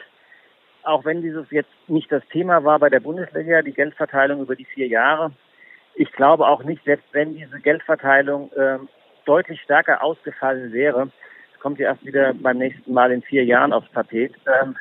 auch 0.85 1.05
wenn 1.05 1.21
dieses 1.21 1.51
jetzt 1.51 1.71
nicht 1.89 2.13
das 2.13 2.23
Thema 2.29 2.63
war 2.63 2.79
bei 2.79 2.89
der 2.89 3.01
Bundesliga, 3.01 3.63
die 3.63 3.73
Geldverteilung 3.73 4.41
über 4.41 4.55
die 4.55 4.65
vier 4.67 4.87
Jahre, 4.87 5.33
ich 5.97 6.13
glaube 6.13 6.47
auch 6.47 6.63
nicht, 6.63 6.85
selbst 6.85 7.07
wenn 7.13 7.35
diese 7.35 7.59
Geldverteilung 7.59 8.53
ähm, 8.57 8.89
deutlich 9.25 9.61
stärker 9.63 10.03
ausgefallen 10.03 10.73
wäre, 10.73 11.11
kommt 11.61 11.79
ja 11.79 11.91
erst 11.91 12.05
wieder 12.05 12.33
beim 12.35 12.59
nächsten 12.59 12.93
Mal 12.93 13.13
in 13.13 13.23
vier 13.23 13.45
Jahren 13.45 13.73
aufs 13.73 13.91
Tapet, 13.93 14.35
ähm, 14.47 14.77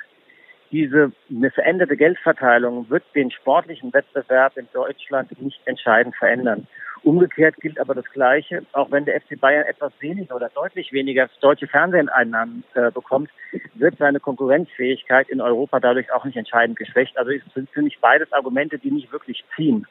diese 0.72 1.12
veränderte 1.54 1.98
Geldverteilung 1.98 2.90
wird 2.90 3.04
den 3.16 3.32
sportlichen 3.32 3.92
Wettbewerb 3.92 4.56
in 4.56 4.68
Deutschland 4.72 5.42
nicht 5.42 5.60
entscheidend 5.66 6.16
verändern. 6.16 6.68
Umgekehrt 7.02 7.56
gilt 7.58 7.80
aber 7.80 7.96
das 7.96 8.06
Gleiche, 8.12 8.64
auch 8.74 8.92
wenn 8.92 9.06
der 9.06 9.20
FC 9.20 9.40
Bayern 9.40 9.66
etwas 9.66 9.94
weniger 10.00 10.36
oder 10.36 10.50
deutlich 10.50 10.92
weniger 10.92 11.30
deutsche 11.40 11.66
Fernseheinnahmen 11.66 12.64
äh, 12.74 12.92
bekommt, 12.92 13.32
wird 13.76 13.98
seine 13.98 14.20
Konkurrenzfähigkeit 14.20 15.30
in 15.30 15.42
Europa 15.42 15.80
dadurch 15.80 16.12
auch 16.12 16.26
nicht 16.26 16.38
entscheidend 16.38 16.78
geschwächt. 16.78 17.18
Also 17.18 17.32
es 17.32 17.42
sind 17.54 17.70
für 17.70 17.82
mich 17.82 17.98
beides 18.00 18.32
Argumente, 18.34 18.78
die 18.78 18.92
nicht 18.92 19.12
wirklich 19.12 19.44
ziehen. 19.56 19.88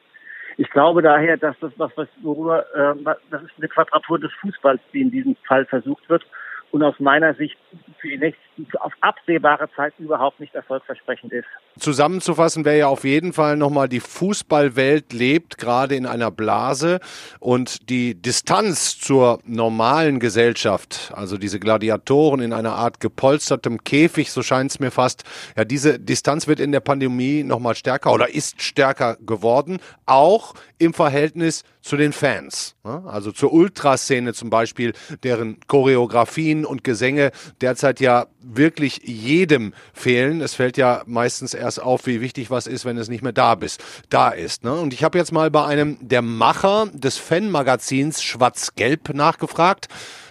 Ich 0.59 0.69
glaube 0.71 1.01
daher, 1.01 1.37
dass 1.37 1.57
das 1.61 1.71
was, 1.77 1.89
was 1.95 2.09
worüber 2.21 2.65
äh, 2.75 3.15
das 3.31 3.43
ist 3.43 3.51
eine 3.57 3.69
Quadratur 3.69 4.19
des 4.19 4.33
Fußballs, 4.41 4.81
die 4.91 4.99
in 4.99 5.09
diesem 5.09 5.37
Fall 5.47 5.65
versucht 5.65 6.09
wird. 6.09 6.27
Und 6.71 6.83
aus 6.83 6.99
meiner 6.99 7.33
Sicht 7.33 7.57
für 7.99 8.09
die 8.09 8.17
nächsten, 8.17 8.43
auf 8.79 8.93
absehbare 9.01 9.69
Zeit 9.75 9.93
überhaupt 9.99 10.39
nicht 10.39 10.53
erfolgversprechend 10.55 11.33
ist. 11.33 11.47
Zusammenzufassen 11.79 12.65
wäre 12.65 12.77
ja 12.77 12.87
auf 12.87 13.03
jeden 13.03 13.33
Fall 13.33 13.55
nochmal, 13.55 13.87
die 13.87 13.99
Fußballwelt 13.99 15.13
lebt 15.13 15.57
gerade 15.57 15.95
in 15.95 16.05
einer 16.05 16.31
Blase 16.31 16.99
und 17.39 17.89
die 17.89 18.15
Distanz 18.21 18.99
zur 18.99 19.39
normalen 19.45 20.19
Gesellschaft, 20.19 21.11
also 21.15 21.37
diese 21.37 21.59
Gladiatoren 21.59 22.41
in 22.41 22.53
einer 22.53 22.73
Art 22.73 22.99
gepolstertem 22.99 23.83
Käfig, 23.83 24.31
so 24.31 24.43
scheint 24.43 24.71
es 24.71 24.79
mir 24.79 24.91
fast, 24.91 25.23
ja, 25.55 25.63
diese 25.63 25.99
Distanz 25.99 26.47
wird 26.47 26.59
in 26.59 26.71
der 26.71 26.81
Pandemie 26.81 27.43
nochmal 27.43 27.75
stärker 27.75 28.11
oder 28.13 28.33
ist 28.33 28.61
stärker 28.61 29.15
geworden, 29.17 29.79
auch 30.05 30.53
im 30.77 30.93
Verhältnis 30.93 31.63
zu 31.81 31.95
den 31.95 32.11
Fans, 32.13 32.75
ne? 32.83 33.03
also 33.07 33.31
zur 33.31 33.53
Ultraszene 33.53 34.33
zum 34.33 34.49
Beispiel, 34.49 34.93
deren 35.23 35.59
Choreografien 35.67 36.65
und 36.65 36.83
Gesänge 36.83 37.31
derzeit 37.61 37.99
ja 37.99 38.27
wirklich 38.55 39.01
jedem 39.03 39.73
fehlen. 39.93 40.41
Es 40.41 40.53
fällt 40.53 40.77
ja 40.77 41.03
meistens 41.05 41.53
erst 41.53 41.81
auf, 41.81 42.05
wie 42.05 42.21
wichtig 42.21 42.49
was 42.49 42.67
ist, 42.67 42.85
wenn 42.85 42.97
es 42.97 43.09
nicht 43.09 43.23
mehr 43.23 43.31
da 43.31 43.55
bist, 43.55 43.83
da 44.09 44.29
ist. 44.29 44.63
Ne? 44.63 44.73
Und 44.73 44.93
ich 44.93 45.03
habe 45.03 45.17
jetzt 45.17 45.31
mal 45.31 45.51
bei 45.51 45.65
einem 45.65 45.97
der 46.01 46.21
Macher 46.21 46.87
des 46.93 47.17
Fanmagazins 47.17 48.21
Schwarz-Gelb 48.23 49.13
nachgefragt. 49.13 49.87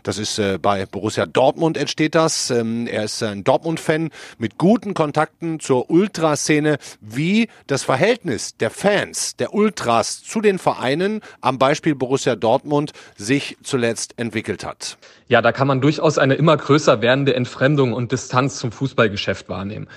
Das 0.09 0.17
ist 0.17 0.39
äh, 0.39 0.57
bei 0.57 0.87
Borussia 0.87 1.27
Dortmund 1.27 1.77
entsteht 1.77 2.15
das. 2.15 2.49
Ähm, 2.49 2.87
er 2.87 3.05
ist 3.05 3.23
ein 3.23 3.45
Dortmund-Fan 3.45 4.09
mit 4.39 4.57
guten 4.57 4.95
Kontakten 4.95 5.61
zur 5.61 5.91
Ultraszene. 5.91 6.79
Wie 7.03 7.49
das 7.67 7.83
Verhältnis 7.83 8.57
der 8.57 8.71
Fans, 8.71 9.37
der 9.37 9.53
Ultras 9.53 10.23
zu 10.23 10.41
den 10.41 10.59
Vereinen 10.59 11.21
am 11.43 11.59
Beispiel 11.59 11.95
Borussia 11.95 12.37
Dortmund 12.37 12.93
sich 13.19 13.59
zuletzt 13.63 14.15
entwickelt 14.17 14.65
hat. 14.65 14.97
Ja, 15.27 15.43
da 15.43 15.53
kann 15.53 15.69
man 15.69 15.83
durchaus 15.83 16.17
eine 16.17 16.37
immer 16.37 16.57
größer 16.57 17.03
werdende 17.03 17.35
Entfremdung 17.35 17.93
und 17.93 18.11
Distanz 18.11 18.57
zum 18.57 18.73
Fußballgeschäft 18.73 19.51
wahrnehmen. 19.51 19.89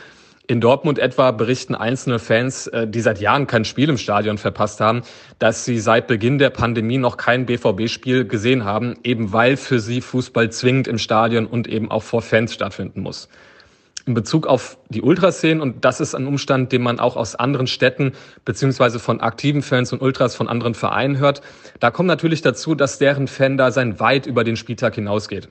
In 0.51 0.59
Dortmund 0.59 0.99
etwa 0.99 1.31
berichten 1.31 1.75
einzelne 1.75 2.19
Fans, 2.19 2.67
äh, 2.67 2.85
die 2.85 2.99
seit 2.99 3.21
Jahren 3.21 3.47
kein 3.47 3.63
Spiel 3.63 3.87
im 3.87 3.97
Stadion 3.97 4.37
verpasst 4.37 4.81
haben, 4.81 5.03
dass 5.39 5.63
sie 5.63 5.79
seit 5.79 6.07
Beginn 6.07 6.39
der 6.39 6.49
Pandemie 6.49 6.97
noch 6.97 7.15
kein 7.15 7.45
BVB-Spiel 7.45 8.25
gesehen 8.25 8.65
haben, 8.65 8.95
eben 9.05 9.31
weil 9.31 9.55
für 9.55 9.79
sie 9.79 10.01
Fußball 10.01 10.51
zwingend 10.51 10.89
im 10.89 10.97
Stadion 10.97 11.45
und 11.45 11.69
eben 11.69 11.89
auch 11.89 12.03
vor 12.03 12.21
Fans 12.21 12.53
stattfinden 12.53 12.99
muss. 12.99 13.29
In 14.05 14.13
Bezug 14.13 14.45
auf 14.45 14.77
die 14.89 15.01
Ultraszenen, 15.01 15.61
und 15.61 15.85
das 15.85 16.01
ist 16.01 16.15
ein 16.15 16.27
Umstand, 16.27 16.73
den 16.73 16.81
man 16.81 16.99
auch 16.99 17.15
aus 17.15 17.37
anderen 17.37 17.67
Städten 17.67 18.11
beziehungsweise 18.43 18.99
von 18.99 19.21
aktiven 19.21 19.61
Fans 19.61 19.93
und 19.93 20.01
Ultras 20.01 20.35
von 20.35 20.49
anderen 20.49 20.73
Vereinen 20.73 21.17
hört, 21.17 21.41
da 21.79 21.91
kommt 21.91 22.07
natürlich 22.07 22.41
dazu, 22.41 22.75
dass 22.75 22.99
deren 22.99 23.29
Fan 23.29 23.55
da 23.55 23.71
sein 23.71 24.01
weit 24.01 24.25
über 24.25 24.43
den 24.43 24.57
Spieltag 24.57 24.95
hinausgeht. 24.95 25.47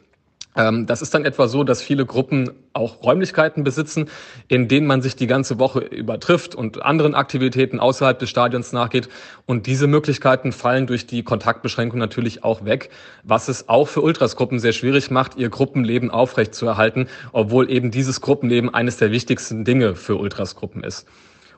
Ähm, 0.57 0.87
das 0.87 1.01
ist 1.01 1.15
dann 1.15 1.25
etwa 1.25 1.47
so, 1.47 1.63
dass 1.63 1.81
viele 1.81 2.05
Gruppen 2.07 2.51
auch 2.73 3.03
Räumlichkeiten 3.03 3.63
besitzen, 3.63 4.09
in 4.49 4.69
denen 4.69 4.87
man 4.87 5.01
sich 5.01 5.15
die 5.17 5.27
ganze 5.27 5.59
Woche 5.59 5.81
übertrifft 5.81 6.55
und 6.55 6.83
anderen 6.83 7.15
Aktivitäten 7.15 7.79
außerhalb 7.79 8.19
des 8.19 8.31
Stadions 8.31 8.73
nachgeht. 8.73 9.09
Und 9.47 9.67
diese 9.67 9.87
Möglichkeiten 9.87 10.53
fallen 10.53 10.87
durch 10.87 11.07
die 11.07 11.23
Kontaktbeschränkung 11.23 11.99
natürlich 11.99 12.43
auch 12.43 12.65
weg, 12.65 12.91
was 13.23 13.49
es 13.49 13.69
auch 13.69 13.87
für 13.87 14.01
Ultrasgruppen 14.03 14.59
sehr 14.59 14.73
schwierig 14.73 15.11
macht, 15.11 15.37
ihr 15.37 15.51
Gruppenleben 15.51 16.11
aufrechtzuerhalten, 16.11 17.09
obwohl 17.33 17.71
eben 17.71 17.91
dieses 17.91 18.21
Gruppenleben 18.21 18.73
eines 18.75 18.97
der 18.97 19.13
wichtigsten 19.13 19.65
Dinge 19.65 19.95
für 19.95 20.17
Ultrasgruppen 20.17 20.83
ist. 20.83 21.07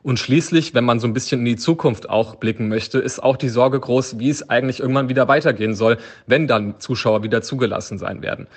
Und 0.03 0.19
schließlich, 0.19 0.75
wenn 0.75 0.85
man 0.85 0.99
so 0.99 1.07
ein 1.07 1.13
bisschen 1.13 1.41
in 1.41 1.45
die 1.45 1.57
Zukunft 1.57 2.11
auch 2.11 2.35
blicken 2.35 2.69
möchte, 2.69 2.99
ist 2.99 3.23
auch 3.23 3.37
die 3.37 3.49
Sorge 3.49 3.79
groß, 3.79 4.19
wie 4.19 4.31
es 4.31 4.51
eigentlich 4.51 4.81
irgendwann 4.81 5.09
wieder 5.09 5.29
weitergehen 5.29 5.75
soll, 5.75 5.99
wenn 6.27 6.49
dann 6.49 6.81
Zuschauer 6.81 7.23
wieder 7.23 7.41
zugelassen 7.41 7.99
sein 7.99 8.21
werden. 8.21 8.49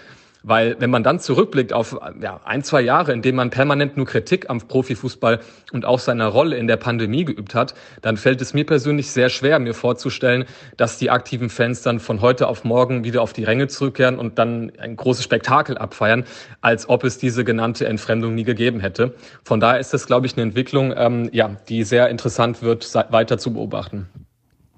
Weil 0.48 0.76
wenn 0.80 0.92
man 0.92 1.02
dann 1.02 1.20
zurückblickt 1.20 1.74
auf 1.74 2.00
ja, 2.22 2.40
ein, 2.46 2.64
zwei 2.64 2.82
Jahre, 2.82 3.12
in 3.14 3.24
denen 3.24 3.36
man 3.36 3.50
permanent 3.50 3.98
nur 3.98 4.06
Kritik 4.06 4.48
am 4.48 4.60
Profifußball 4.60 5.40
und 5.72 5.86
auch 5.86 5.98
seiner 5.98 6.28
Rolle 6.28 6.56
in 6.56 6.68
der 6.68 6.78
Pandemie 6.78 7.26
geübt 7.26 7.56
hat, 7.56 7.74
dann 8.04 8.16
fällt 8.16 8.42
es 8.42 8.54
mir 8.54 8.64
persönlich 8.64 9.10
sehr 9.10 9.30
schwer, 9.30 9.58
mir 9.58 9.74
vorzustellen, 9.74 10.46
dass 10.78 11.00
die 11.00 11.10
aktiven 11.10 11.50
Fans 11.50 11.82
dann 11.82 12.00
von 12.00 12.22
heute 12.22 12.48
auf 12.48 12.64
morgen 12.64 13.04
wieder 13.04 13.24
auf 13.24 13.34
die 13.34 13.44
Ränge 13.44 13.68
zurückkehren 13.70 14.20
und 14.20 14.38
dann 14.38 14.72
ein 14.78 14.96
großes 14.96 15.24
Spektakel 15.24 15.80
abfeiern, 15.80 16.26
als 16.62 16.88
ob 16.88 17.06
es 17.06 17.18
diese 17.18 17.44
genannte 17.44 17.88
Entfremdung 17.88 18.36
nie 18.36 18.44
gegeben 18.44 18.82
hätte. 18.82 19.16
Von 19.44 19.60
daher 19.60 19.80
ist 19.80 19.96
das, 19.96 20.06
glaube 20.06 20.28
ich, 20.28 20.34
eine 20.34 20.44
Entwicklung, 20.44 20.94
ähm, 20.96 21.28
ja, 21.32 21.58
die 21.70 21.84
sehr 21.84 22.10
interessant 22.10 22.62
wird, 22.62 22.94
weiter 23.10 23.40
zu 23.40 23.52
beobachten. 23.52 24.10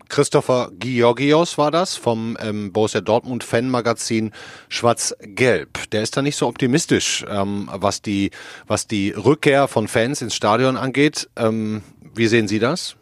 Christopher 0.09 0.69
Georgios 0.79 1.57
war 1.57 1.71
das 1.71 1.95
vom 1.95 2.37
ähm, 2.41 2.71
Borussia 2.73 3.01
Dortmund 3.01 3.43
Fanmagazin 3.43 4.31
Schwarz-Gelb. 4.69 5.89
Der 5.91 6.01
ist 6.01 6.17
da 6.17 6.21
nicht 6.21 6.35
so 6.35 6.47
optimistisch, 6.47 7.25
ähm, 7.29 7.69
was 7.73 8.01
die 8.01 8.31
was 8.67 8.87
die 8.87 9.11
Rückkehr 9.11 9.67
von 9.67 9.87
Fans 9.87 10.21
ins 10.21 10.35
Stadion 10.35 10.77
angeht. 10.77 11.29
Ähm, 11.37 11.83
wie 12.15 12.27
sehen 12.27 12.47
Sie 12.47 12.59
das? 12.59 12.97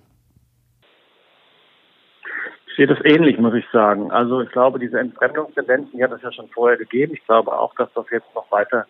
Ich 2.68 2.76
sehe 2.78 2.88
das 2.88 3.00
ähnlich, 3.06 3.38
muss 3.38 3.54
ich 3.54 3.66
sagen. 3.72 4.12
Also 4.12 4.42
ich 4.42 4.52
glaube, 4.52 4.80
diese 4.80 5.00
Entfremdungstendenzen, 5.00 5.98
die 5.98 6.04
hat 6.04 6.12
es 6.12 6.22
ja 6.22 6.32
schon 6.34 6.50
vorher 6.50 6.78
gegeben. 6.78 7.14
Ich 7.14 7.26
glaube 7.26 7.58
auch, 7.58 7.74
dass 7.76 7.88
das 7.94 8.06
jetzt 8.12 8.28
noch 8.36 8.52
weiter 8.52 8.86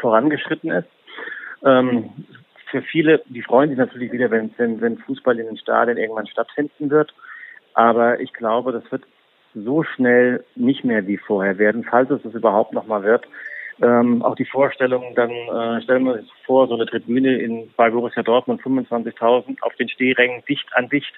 vorangeschritten 0.00 0.72
ist. 0.72 0.88
Ähm, 1.64 2.10
für 2.70 2.82
viele, 2.82 3.22
die 3.26 3.42
freuen 3.42 3.70
sich 3.70 3.78
natürlich 3.78 4.12
wieder, 4.12 4.30
wenn, 4.30 4.52
wenn, 4.56 4.80
wenn 4.80 4.98
Fußball 4.98 5.38
in 5.38 5.46
den 5.46 5.56
Stadien 5.56 5.98
irgendwann 5.98 6.26
stattfinden 6.26 6.90
wird. 6.90 7.14
Aber 7.78 8.18
ich 8.18 8.32
glaube, 8.32 8.72
das 8.72 8.82
wird 8.90 9.04
so 9.54 9.84
schnell 9.84 10.44
nicht 10.56 10.82
mehr 10.84 11.06
wie 11.06 11.16
vorher 11.16 11.58
werden, 11.58 11.86
falls 11.88 12.10
es 12.10 12.20
das 12.24 12.34
überhaupt 12.34 12.72
nochmal 12.72 13.04
wird. 13.04 13.24
Ähm, 13.80 14.20
auch 14.24 14.34
die 14.34 14.46
Vorstellung, 14.46 15.14
dann 15.14 15.30
äh, 15.30 15.80
stellen 15.82 16.02
wir 16.02 16.14
uns 16.14 16.28
vor, 16.44 16.66
so 16.66 16.74
eine 16.74 16.86
Tribüne 16.86 17.38
in, 17.38 17.70
bei 17.76 17.88
Borussia 17.88 18.24
Dortmund 18.24 18.62
25.000 18.62 19.58
auf 19.60 19.76
den 19.76 19.88
Stehrängen 19.88 20.42
dicht 20.48 20.66
an 20.72 20.88
dicht. 20.88 21.12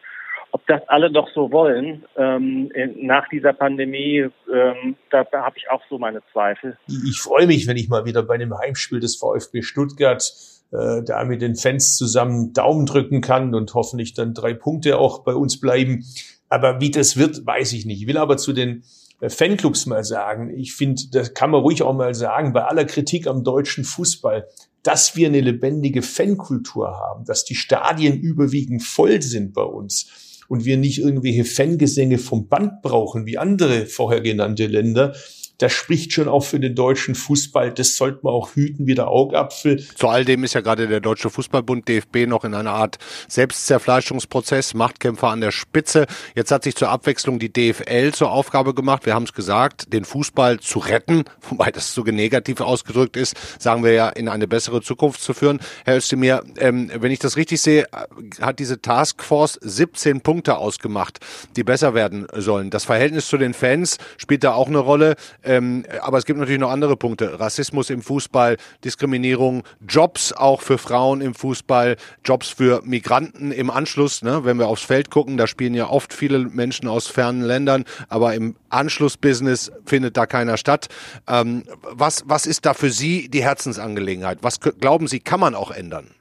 Ob 0.51 0.67
das 0.67 0.87
alle 0.89 1.11
doch 1.11 1.31
so 1.35 1.51
wollen 1.51 2.05
ähm, 2.19 2.71
nach 2.97 3.27
dieser 3.31 3.55
Pandemie, 3.55 4.29
ähm, 4.53 4.97
da, 5.09 5.25
da 5.25 5.43
habe 5.43 5.57
ich 5.57 5.71
auch 5.71 5.81
so 5.89 5.97
meine 5.97 6.21
Zweifel. 6.31 6.77
Ich 6.89 7.23
freue 7.23 7.47
mich, 7.47 7.69
wenn 7.69 7.79
ich 7.79 7.89
mal 7.89 8.05
wieder 8.05 8.23
bei 8.23 8.35
einem 8.35 8.59
Heimspiel 8.59 9.01
des 9.01 9.17
VfB 9.17 9.63
Stuttgart 9.63 10.23
äh, 10.73 11.03
da 11.05 11.25
mit 11.25 11.41
den 11.41 11.57
Fans 11.57 11.97
zusammen 11.97 12.53
Daumen 12.53 12.85
drücken 12.85 13.23
kann 13.23 13.55
und 13.55 13.73
hoffentlich 13.73 14.13
dann 14.13 14.35
drei 14.35 14.53
Punkte 14.53 14.99
auch 14.99 15.25
bei 15.25 15.33
uns 15.33 15.59
bleiben. 15.59 16.05
Aber 16.51 16.81
wie 16.81 16.91
das 16.91 17.17
wird, 17.17 17.47
weiß 17.47 17.73
ich 17.73 17.87
nicht. 17.87 18.03
Ich 18.03 18.07
will 18.07 18.19
aber 18.19 18.37
zu 18.37 18.53
den 18.53 18.83
äh, 19.21 19.31
Fanclubs 19.31 19.87
mal 19.87 20.05
sagen, 20.05 20.51
ich 20.51 20.75
finde, 20.75 21.03
das 21.13 21.33
kann 21.33 21.51
man 21.51 21.63
ruhig 21.63 21.83
auch 21.83 21.95
mal 21.95 22.15
sagen, 22.15 22.53
bei 22.53 22.65
aller 22.65 22.85
Kritik 22.85 23.27
am 23.27 23.45
deutschen 23.45 23.85
Fußball, 23.85 24.47
dass 24.83 25.17
wir 25.17 25.29
eine 25.29 25.41
lebendige 25.41 26.03
Fankultur 26.03 26.91
haben, 26.91 27.25
dass 27.25 27.45
die 27.45 27.55
Stadien 27.55 28.19
überwiegend 28.19 28.83
voll 28.83 29.23
sind 29.23 29.55
bei 29.55 29.63
uns 29.63 30.45
und 30.49 30.65
wir 30.65 30.77
nicht 30.77 30.99
irgendwelche 30.99 31.45
Fangesänge 31.45 32.19
vom 32.19 32.49
Band 32.49 32.83
brauchen, 32.83 33.27
wie 33.27 33.39
andere 33.39 33.87
vorher 33.87 34.21
genannte 34.21 34.67
Länder, 34.67 35.15
das 35.61 35.73
spricht 35.73 36.15
schon 36.15 36.27
auch 36.27 36.41
für 36.41 36.59
den 36.59 36.75
deutschen 36.75 37.15
Fußball. 37.15 37.73
Das 37.73 37.97
sollte 37.97 38.21
man 38.23 38.33
auch 38.33 38.55
hüten 38.55 38.87
wie 38.87 38.95
der 38.95 39.09
Augapfel. 39.09 39.85
Zu 39.95 40.09
all 40.09 40.25
dem 40.25 40.43
ist 40.43 40.55
ja 40.55 40.63
gerade 40.63 40.89
der 40.89 41.01
Deutsche 41.01 41.29
Fußballbund 41.29 41.87
DFB 41.87 42.27
noch 42.27 42.45
in 42.45 42.55
einer 42.55 42.73
Art 42.73 42.97
Selbstzerfleischungsprozess, 43.29 44.73
Machtkämpfer 44.73 45.29
an 45.29 45.43
der 45.43 45.51
Spitze. 45.51 46.07
Jetzt 46.35 46.51
hat 46.51 46.65
sich 46.65 46.77
zur 46.77 46.89
Abwechslung 46.89 47.39
die 47.39 47.53
DFL 47.53 48.13
zur 48.13 48.33
Aufgabe 48.33 48.73
gemacht, 48.73 49.05
wir 49.05 49.15
haben 49.15 49.25
es 49.25 49.35
gesagt, 49.35 49.93
den 49.93 50.07
Fußball 50.07 50.61
zu 50.61 50.79
retten, 50.79 51.25
wobei 51.51 51.71
das 51.71 51.93
so 51.93 52.03
negativ 52.03 52.63
ausgedrückt 52.63 53.19
ist, 53.19 53.37
sagen 53.61 53.85
wir 53.85 53.93
ja, 53.93 54.09
in 54.09 54.29
eine 54.29 54.49
bessere 54.49 54.81
Zukunft 54.81 55.21
zu 55.21 55.35
führen. 55.35 55.61
Herr 55.85 55.99
Özdemir, 55.99 56.43
ähm, 56.57 56.91
wenn 56.95 57.13
ich 57.13 57.19
das 57.19 57.37
richtig 57.37 57.61
sehe, 57.61 57.87
hat 58.41 58.59
diese 58.59 58.81
Taskforce 58.81 59.59
17 59.61 60.23
Punkte 60.23 60.57
ausgemacht, 60.57 61.21
die 61.57 61.65
besser 61.65 61.93
werden 61.93 62.27
sollen. 62.35 62.71
Das 62.71 62.87
Verhältnis 62.87 63.29
zu 63.29 63.37
den 63.37 63.53
Fans 63.53 63.99
spielt 64.17 64.43
da 64.43 64.55
auch 64.55 64.69
eine 64.69 64.79
Rolle. 64.79 65.17
Ähm, 65.51 65.85
aber 66.01 66.19
es 66.19 66.27
gibt 66.27 66.39
natürlich 66.39 66.61
noch 66.61 66.71
andere 66.71 66.97
Punkte. 66.97 67.41
Rassismus 67.41 67.91
im 67.91 68.03
Fußball, 68.03 68.57
Diskriminierung, 68.85 69.65
Jobs 69.87 70.33
auch 70.33 70.63
für 70.63 70.79
Frauen 70.79 71.21
im 71.21 71.35
Fußball, 71.35 71.97
Jobs 72.25 72.51
für 72.51 72.83
Migranten 72.85 73.51
im 73.51 73.69
Anschluss. 73.69 74.23
Ne? 74.23 74.45
Wenn 74.45 74.61
wir 74.61 74.69
aufs 74.69 74.83
Feld 74.83 75.11
gucken, 75.11 75.37
da 75.37 75.49
spielen 75.49 75.75
ja 75.75 75.89
oft 75.89 76.15
viele 76.15 76.39
Menschen 76.39 76.87
aus 76.87 77.09
fernen 77.09 77.43
Ländern, 77.43 77.85
aber 78.09 78.35
im 78.35 78.55
Anschlussbusiness 78.69 79.73
findet 79.85 80.17
da 80.17 80.27
keiner 80.27 80.57
statt. 80.57 80.87
Ähm, 81.27 81.65
was, 81.83 82.23
was 82.27 82.47
ist 82.47 82.65
da 82.65 82.73
für 82.73 82.91
Sie 82.91 83.29
die 83.29 83.43
Herzensangelegenheit? 83.43 84.39
Was 84.43 84.61
glauben 84.61 85.09
Sie, 85.09 85.19
kann 85.19 85.41
man 85.41 85.57
auch 85.57 85.73
ändern? 85.73 86.13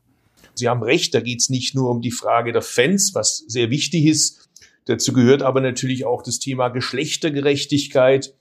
Sie 0.56 0.68
haben 0.68 0.82
recht, 0.82 1.14
da 1.14 1.20
geht 1.20 1.42
es 1.42 1.50
nicht 1.50 1.76
nur 1.76 1.92
um 1.92 2.02
die 2.02 2.12
Frage 2.12 2.52
der 2.52 2.64
Fans, 2.64 3.12
was 3.14 3.46
sehr 3.48 3.70
wichtig 3.70 4.08
ist. 4.08 4.50
Dazu 4.86 5.14
gehört 5.14 5.44
aber 5.44 5.62
natürlich 5.62 6.04
auch 6.06 6.24
das 6.24 6.40
Thema 6.40 6.70
Geschlechtergerechtigkeit. 6.70 8.34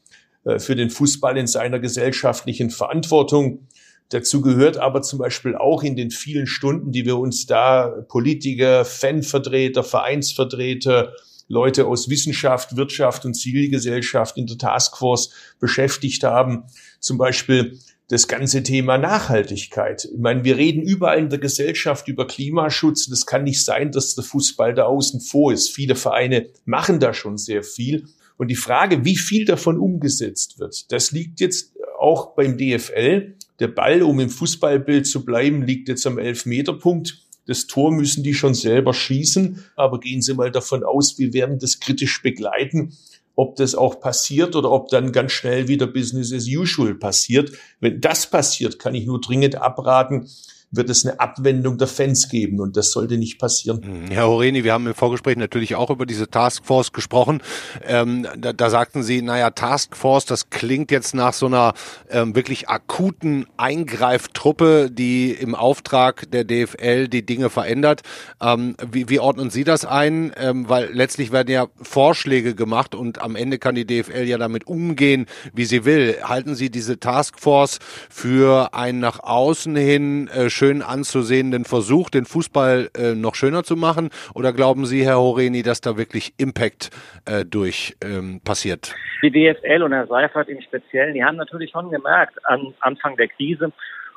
Äh, 0.49 0.59
für 0.59 0.75
den 0.75 0.91
Fußball 0.91 1.37
in 1.37 1.47
seiner 1.47 1.79
gesellschaftlichen 1.79 2.71
Verantwortung. 2.71 3.69
Dazu 4.09 4.41
gehört 4.41 4.79
aber 4.79 5.03
zum 5.03 5.19
Beispiel 5.19 5.55
auch 5.55 5.83
in 5.83 5.95
den 5.95 6.11
vielen 6.11 6.47
Stunden, 6.47 6.93
die 6.93 7.05
wir 7.05 7.19
uns 7.19 7.45
da 7.45 7.89
Politiker, 8.09 8.87
Fanvertreter, 8.87 9.85
Vereinsvertreter, 9.85 11.13
Leute 11.49 11.87
aus 11.87 12.09
Wissenschaft, 12.09 12.77
Wirtschaft 12.77 13.27
und 13.27 13.35
Zivilgesellschaft 13.35 14.39
in 14.39 14.47
der 14.47 14.57
Taskforce 14.57 15.31
beschäftigt 15.61 16.25
haben, 16.25 16.65
zum 17.01 17.19
Beispiel 17.19 17.79
das 18.09 18.29
ganze 18.29 18.63
Thema 18.63 18.97
Nachhaltigkeit. 18.97 20.07
Ich 20.11 20.19
meine, 20.19 20.45
wir 20.45 20.57
reden 20.57 20.81
überall 20.81 21.19
in 21.19 21.29
der 21.29 21.39
Gesellschaft 21.39 22.09
über 22.09 22.27
Klimaschutz. 22.27 23.07
Das 23.09 23.27
kann 23.27 23.45
nicht 23.45 23.63
sein, 23.63 23.93
dass 23.93 24.15
der 24.15 24.25
Fußball 24.25 24.73
da 24.73 24.85
außen 24.85 25.21
vor 25.21 25.53
ist. 25.53 25.69
Viele 25.69 25.95
Vereine 25.95 26.49
machen 26.65 27.01
da 27.01 27.13
schon 27.13 27.37
sehr 27.37 27.63
viel. 27.63 28.09
Und 28.39 28.49
die 28.49 28.57
Frage, 28.57 29.05
wie 29.05 29.17
viel 29.17 29.45
davon 29.45 29.79
umgesetzt 29.79 30.59
wird, 30.59 30.91
das 30.91 31.13
liegt 31.13 31.41
jetzt 31.41 31.75
auch 31.99 32.35
beim 32.35 32.57
DFL. 32.57 33.35
Der 33.59 33.69
Ball, 33.69 34.03
um 34.03 34.21
im 34.21 34.31
Fußballbild 34.31 35.07
zu 35.07 35.25
bleiben, 35.25 35.63
liegt 35.63 35.89
jetzt 35.89 36.07
am 36.07 36.19
Elfmeterpunkt. 36.19 37.27
Das 37.47 37.67
Tor 37.67 37.93
müssen 37.93 38.23
die 38.23 38.35
schon 38.35 38.55
selber 38.55 38.95
schießen. 38.95 39.65
Aber 39.75 39.99
gehen 39.99 40.23
Sie 40.23 40.35
mal 40.35 40.53
davon 40.53 40.85
aus, 40.85 41.19
wir 41.19 41.33
werden 41.33 41.59
das 41.59 41.81
kritisch 41.81 42.23
begleiten, 42.23 42.97
ob 43.35 43.57
das 43.57 43.75
auch 43.75 44.01
passiert 44.01 44.55
oder 44.55 44.71
ob 44.71 44.89
dann 44.89 45.11
ganz 45.11 45.33
schnell 45.33 45.67
wieder 45.67 45.89
Business 45.89 46.33
as 46.33 46.47
usual 46.47 46.95
passiert. 46.95 47.51
Wenn 47.81 48.01
das 48.01 48.31
passiert, 48.31 48.79
kann 48.79 48.95
ich 48.95 49.07
nur 49.07 49.21
dringend 49.21 49.57
abraten, 49.57 50.29
wird 50.71 50.91
es 50.91 51.07
eine 51.07 51.19
Abwendung 51.19 51.79
der 51.79 51.87
Fans 51.87 52.29
geben 52.29 52.61
und 52.61 52.77
das 52.77 52.91
sollte 52.91 53.17
nicht 53.17 53.39
passieren. 53.39 53.83
Hm, 53.83 54.11
Herr 54.11 54.29
Horeni, 54.29 54.65
wir 54.65 54.73
haben 54.73 54.87
im 54.87 54.95
Vorgespräch 54.95 55.37
natürlich 55.37 55.75
auch 55.75 55.91
über 55.91 56.05
diese 56.05 56.29
Taskforce 56.29 56.93
gesprochen. 56.93 57.43
Ähm, 57.87 58.27
da, 58.37 58.53
da, 58.53 58.69
sagten 58.69 59.03
Sie, 59.03 59.23
naja, 59.23 59.51
Taskforce, 59.51 60.27
das 60.27 60.51
klingt 60.51 60.91
jetzt 60.91 61.15
nach 61.15 61.33
so 61.33 61.47
einer 61.47 61.73
ähm, 62.11 62.35
wirklich 62.35 62.69
akuten 62.69 63.47
Eingreiftruppe, 63.57 64.91
die 64.91 65.33
im 65.33 65.55
Auftrag 65.55 66.31
der 66.31 66.45
DFL 66.45 67.09
die 67.09 67.25
Dinge 67.25 67.49
verändert. 67.49 68.03
Ähm, 68.41 68.77
wie, 68.91 69.09
wie 69.09 69.21
ordnen 69.21 69.51
Sie 69.51 69.65
das 69.65 69.87
ein? 69.87 70.33
Ähm, 70.37 70.69
weil 70.69 70.93
letztlich 70.93 71.33
werden 71.33 71.51
ja 71.51 71.67
Vorschläge 71.81 72.55
gemacht 72.55 72.95
und 72.95 73.23
am 73.23 73.37
Ende 73.37 73.59
kann 73.59 73.75
die 73.75 73.87
DFL 73.87 74.25
ja 74.25 74.37
damit 74.37 74.67
umgehen, 74.67 75.27
wie 75.55 75.65
sie 75.65 75.87
will. 75.87 76.17
Halten 76.23 76.55
Sie 76.55 76.71
diese 76.71 77.01
Taskforce 77.01 77.79
für 78.11 78.75
einen 78.75 78.99
nach 78.99 79.21
außen 79.21 79.75
hin 79.77 80.29
äh, 80.29 80.51
schön 80.59 80.83
anzusehenden 80.83 81.65
Versuch, 81.65 82.11
den 82.11 82.25
Fußball 82.25 82.91
äh, 82.97 83.15
noch 83.15 83.37
schöner 83.37 83.63
zu 83.63 83.77
machen? 83.77 84.11
Oder 84.35 84.53
glauben 84.53 84.87
Sie, 84.87 85.05
Herr 85.05 85.19
Horeni, 85.19 85.63
dass 85.63 85.81
da 85.81 85.97
wirklich 85.97 86.35
Impact 86.37 86.91
äh, 87.27 87.45
durch 87.45 87.97
ähm, 88.05 88.41
passiert? 88.45 88.95
Die 89.23 89.31
DFL 89.31 89.83
und 89.85 89.93
Herr 89.93 90.09
Seifert 90.09 90.49
im 90.49 90.61
Speziellen, 90.61 91.15
die 91.15 91.25
haben 91.25 91.37
natürlich 91.37 91.71
schon 91.71 91.91
gemerkt, 91.91 92.39
am 92.45 92.75
Anfang 92.81 93.17
der 93.17 93.29
Krise 93.29 93.73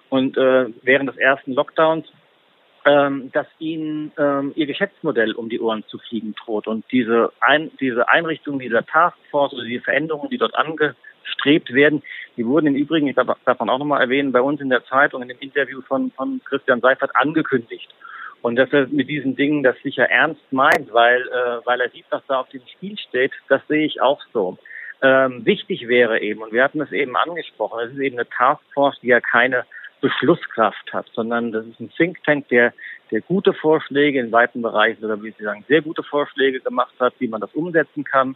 und 0.09 0.35
äh, 0.35 0.65
während 0.81 1.09
des 1.09 1.17
ersten 1.17 1.53
Lockdowns, 1.53 2.07
ähm, 2.85 3.31
dass 3.31 3.45
ihnen 3.59 4.11
ähm, 4.17 4.53
ihr 4.55 4.65
Geschäftsmodell 4.65 5.33
um 5.33 5.49
die 5.49 5.59
Ohren 5.59 5.83
zu 5.87 5.99
fliegen 5.99 6.33
droht. 6.43 6.67
Und 6.67 6.83
diese, 6.91 7.31
Ein 7.39 7.69
diese 7.79 8.09
Einrichtung 8.09 8.57
dieser 8.57 8.83
Taskforce 8.83 9.53
oder 9.53 9.65
die 9.65 9.79
Veränderungen, 9.79 10.31
die 10.31 10.39
dort 10.39 10.55
angestrebt 11.31 11.73
werden, 11.73 12.01
die 12.37 12.45
wurden 12.45 12.67
im 12.67 12.75
Übrigen, 12.75 13.07
ich 13.07 13.15
darf, 13.15 13.27
man 13.45 13.69
auch 13.69 13.79
nochmal 13.79 14.01
erwähnen, 14.01 14.31
bei 14.31 14.41
uns 14.41 14.61
in 14.61 14.69
der 14.69 14.85
Zeitung, 14.85 15.21
in 15.21 15.27
dem 15.27 15.39
Interview 15.39 15.81
von, 15.81 16.11
von 16.11 16.41
Christian 16.45 16.81
Seifert 16.81 17.11
angekündigt. 17.15 17.89
Und 18.41 18.55
dass 18.55 18.71
er 18.73 18.87
mit 18.87 19.07
diesen 19.07 19.35
Dingen 19.35 19.61
das 19.61 19.75
sicher 19.83 20.09
ernst 20.09 20.41
meint, 20.51 20.91
weil, 20.91 21.21
äh, 21.21 21.65
weil 21.65 21.79
er 21.79 21.89
sieht, 21.89 22.05
was 22.09 22.23
da 22.27 22.39
auf 22.39 22.49
dem 22.49 22.61
Spiel 22.75 22.97
steht, 22.97 23.31
das 23.49 23.61
sehe 23.67 23.85
ich 23.85 24.01
auch 24.01 24.19
so. 24.33 24.57
Ähm, 25.03 25.45
wichtig 25.45 25.87
wäre 25.87 26.19
eben, 26.21 26.41
und 26.41 26.51
wir 26.51 26.63
hatten 26.63 26.81
es 26.81 26.91
eben 26.91 27.15
angesprochen, 27.15 27.79
es 27.85 27.93
ist 27.93 27.99
eben 27.99 28.17
eine 28.17 28.29
Taskforce, 28.29 28.99
die 29.01 29.07
ja 29.07 29.19
keine 29.19 29.65
Beschlusskraft 29.99 30.91
hat, 30.91 31.07
sondern 31.13 31.51
das 31.51 31.65
ist 31.67 31.79
ein 31.79 31.91
Think 31.95 32.23
Tank, 32.23 32.47
der, 32.49 32.73
der 33.11 33.21
gute 33.21 33.53
Vorschläge 33.53 34.19
in 34.19 34.31
weiten 34.31 34.63
Bereichen 34.63 35.05
oder 35.05 35.21
wie 35.21 35.33
Sie 35.37 35.43
sagen, 35.43 35.63
sehr 35.67 35.81
gute 35.81 36.01
Vorschläge 36.01 36.59
gemacht 36.59 36.93
hat, 36.99 37.13
wie 37.19 37.27
man 37.27 37.41
das 37.41 37.53
umsetzen 37.53 38.03
kann. 38.03 38.35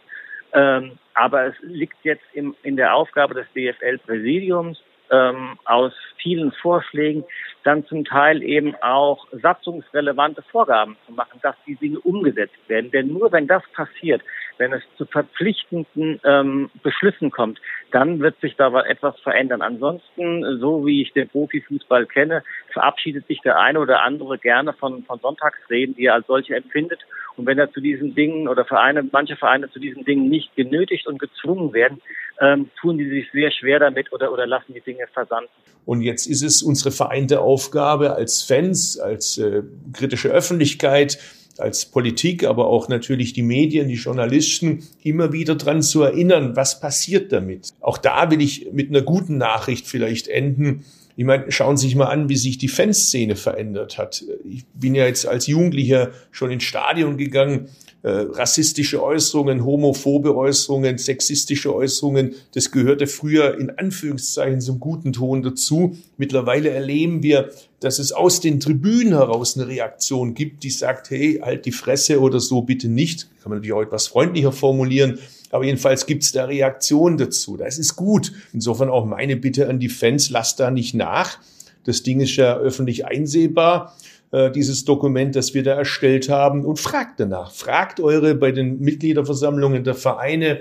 Ähm, 0.56 0.98
aber 1.14 1.48
es 1.48 1.56
liegt 1.62 1.98
jetzt 2.04 2.24
im, 2.34 2.56
in 2.64 2.78
der 2.78 2.96
Aufgabe 2.96 3.34
des 3.36 3.46
DFL-Präsidiums, 3.54 4.82
ähm, 5.12 5.60
aus 5.66 5.94
vielen 6.18 6.52
Vorschlägen 6.54 7.24
dann 7.64 7.86
zum 7.86 8.06
Teil 8.06 8.42
eben 8.42 8.74
auch 8.82 9.28
satzungsrelevante 9.32 10.42
Vorgaben 10.44 10.96
zu 11.06 11.14
machen, 11.14 11.40
dass 11.44 11.56
die 11.68 11.76
Dinge 11.76 12.00
umgesetzt 12.00 12.58
werden. 12.68 12.90
Denn 12.92 13.10
nur 13.10 13.32
wenn 13.32 13.48
das 13.48 13.64
passiert, 13.74 14.22
wenn 14.58 14.74
es 14.74 14.84
zu 14.98 15.06
verpflichtenden 15.06 16.20
ähm, 16.24 16.70
Beschlüssen 16.84 17.32
kommt, 17.32 17.60
dann 17.92 18.20
wird 18.20 18.40
sich 18.42 18.56
da 18.56 18.68
etwas 18.82 19.20
verändern. 19.20 19.62
Ansonsten, 19.62 20.60
so 20.60 20.86
wie 20.86 21.02
ich 21.02 21.14
den 21.14 21.30
Profifußball 21.30 22.06
kenne, 22.06 22.44
verabschiedet 22.72 23.28
sich 23.28 23.42
der 23.42 23.60
eine 23.60 23.80
oder 23.80 24.04
andere 24.04 24.38
gerne 24.38 24.74
von, 24.74 25.04
von 25.04 25.20
Sonntagsreden, 25.20 25.96
die 25.96 26.06
er 26.06 26.16
als 26.16 26.28
solche 26.28 26.56
empfindet. 26.56 27.00
Und 27.38 27.46
wenn 27.46 27.60
er 27.60 27.72
zu 27.72 27.82
diesen 27.82 28.16
Dingen 28.16 28.48
oder 28.48 28.66
Vereine, 28.66 29.08
manche 29.12 29.36
Vereine 29.36 29.70
zu 29.70 29.80
diesen 29.80 30.06
Dingen 30.06 30.30
nicht 30.30 30.56
genötigt 30.56 31.08
und 31.08 31.20
gezwungen 31.20 31.74
werden, 31.74 32.02
ähm, 32.42 32.70
tun 32.80 32.98
die 32.98 33.10
sich 33.10 33.32
sehr 33.32 33.52
schwer 33.52 33.80
damit 33.80 34.12
oder, 34.12 34.32
oder 34.32 34.48
lassen 34.48 34.74
die 34.74 34.82
Dinge 34.82 35.08
versanden. 35.14 35.50
Und 35.86 36.02
jetzt 36.02 36.26
ist 36.26 36.42
es 36.42 36.64
unsere 36.64 36.92
vereinte 36.92 37.42
Aufgabe 37.42 38.16
als 38.16 38.42
Fans, 38.42 39.00
als 39.00 39.38
äh, 39.38 39.62
kritische 39.94 40.30
Öffentlichkeit, 40.30 41.20
als 41.58 41.86
Politik, 41.86 42.44
aber 42.44 42.68
auch 42.68 42.90
natürlich 42.90 43.34
die 43.34 43.44
Medien, 43.44 43.88
die 43.88 43.96
Journalisten, 43.96 44.84
immer 45.04 45.32
wieder 45.32 45.56
dran 45.56 45.82
zu 45.82 46.04
erinnern, 46.04 46.56
was 46.56 46.80
passiert 46.80 47.32
damit. 47.32 47.74
Auch 47.80 47.98
da 47.98 48.32
will 48.32 48.42
ich 48.42 48.70
mit 48.74 48.90
einer 48.90 49.02
guten 49.02 49.38
Nachricht 49.38 49.88
vielleicht 49.88 50.28
enden. 50.28 50.86
Ich 51.16 51.26
meine, 51.26 51.52
schauen 51.52 51.78
Sie 51.78 51.88
sich 51.88 51.96
mal 51.96 52.08
an, 52.08 52.30
wie 52.30 52.36
sich 52.36 52.58
die 52.58 52.68
Fanszene 52.68 53.36
verändert 53.36 53.98
hat. 53.98 54.24
Ich 54.44 54.66
bin 54.74 54.96
ja 54.96 55.06
jetzt 55.06 55.26
als 55.28 55.48
Jugendlicher 55.48 56.12
schon 56.32 56.52
ins 56.52 56.64
Stadion 56.64 57.18
gegangen 57.18 57.70
äh, 58.06 58.28
rassistische 58.34 59.02
Äußerungen, 59.02 59.66
homophobe 59.66 60.38
Äußerungen, 60.38 61.00
sexistische 61.00 61.74
Äußerungen, 61.74 62.36
das 62.54 62.70
gehörte 62.70 63.08
früher 63.08 63.58
in 63.58 63.72
Anführungszeichen 63.72 64.62
zum 64.62 64.80
guten 64.80 65.12
Ton 65.12 65.42
dazu. 65.42 65.98
Mittlerweile 66.16 66.70
erleben 66.70 67.24
wir, 67.24 67.50
dass 67.80 67.98
es 67.98 68.12
aus 68.12 68.42
den 68.42 68.60
Tribünen 68.60 69.14
heraus 69.14 69.58
eine 69.58 69.68
Reaktion 69.68 70.36
gibt, 70.36 70.62
die 70.64 70.70
sagt, 70.70 71.10
hey, 71.10 71.40
halt 71.42 71.66
die 71.66 71.72
Fresse 71.72 72.22
oder 72.22 72.40
so 72.40 72.62
bitte 72.62 72.90
nicht. 72.90 73.28
Kann 73.42 73.50
man 73.50 73.58
natürlich 73.58 73.74
auch 73.74 73.82
etwas 73.82 74.06
freundlicher 74.06 74.52
formulieren. 74.52 75.18
Aber 75.56 75.64
jedenfalls 75.64 76.06
gibt 76.06 76.24
es 76.24 76.34
da 76.34 76.44
Reaktionen 76.44 77.18
dazu. 77.18 77.56
Das 77.56 77.78
ist 77.78 77.96
gut. 77.96 78.34
Insofern 78.52 78.90
auch 78.90 79.06
meine 79.06 79.38
Bitte 79.38 79.70
an 79.70 79.80
die 79.80 79.88
Fans, 79.88 80.30
lasst 80.30 80.60
da 80.60 80.70
nicht 80.70 80.94
nach. 80.94 81.40
Das 81.86 82.04
Ding 82.04 82.20
ist 82.20 82.36
ja 82.36 82.58
öffentlich 82.58 83.06
einsehbar. 83.06 83.96
Äh, 84.32 84.52
dieses 84.52 84.84
Dokument, 84.84 85.34
das 85.34 85.54
wir 85.54 85.64
da 85.64 85.76
erstellt 85.76 86.28
haben 86.28 86.66
und 86.66 86.78
fragt 86.78 87.22
danach. 87.22 87.54
Fragt 87.54 88.02
eure 88.02 88.36
bei 88.36 88.52
den 88.52 88.82
Mitgliederversammlungen 88.82 89.86
der 89.86 89.96
Vereine, 89.96 90.60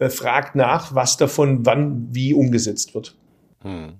äh, 0.00 0.08
fragt 0.08 0.56
nach, 0.56 0.92
was 0.92 1.16
davon 1.16 1.64
wann 1.64 2.08
wie 2.10 2.34
umgesetzt 2.34 2.96
wird. 2.96 3.14
Hm. 3.60 3.92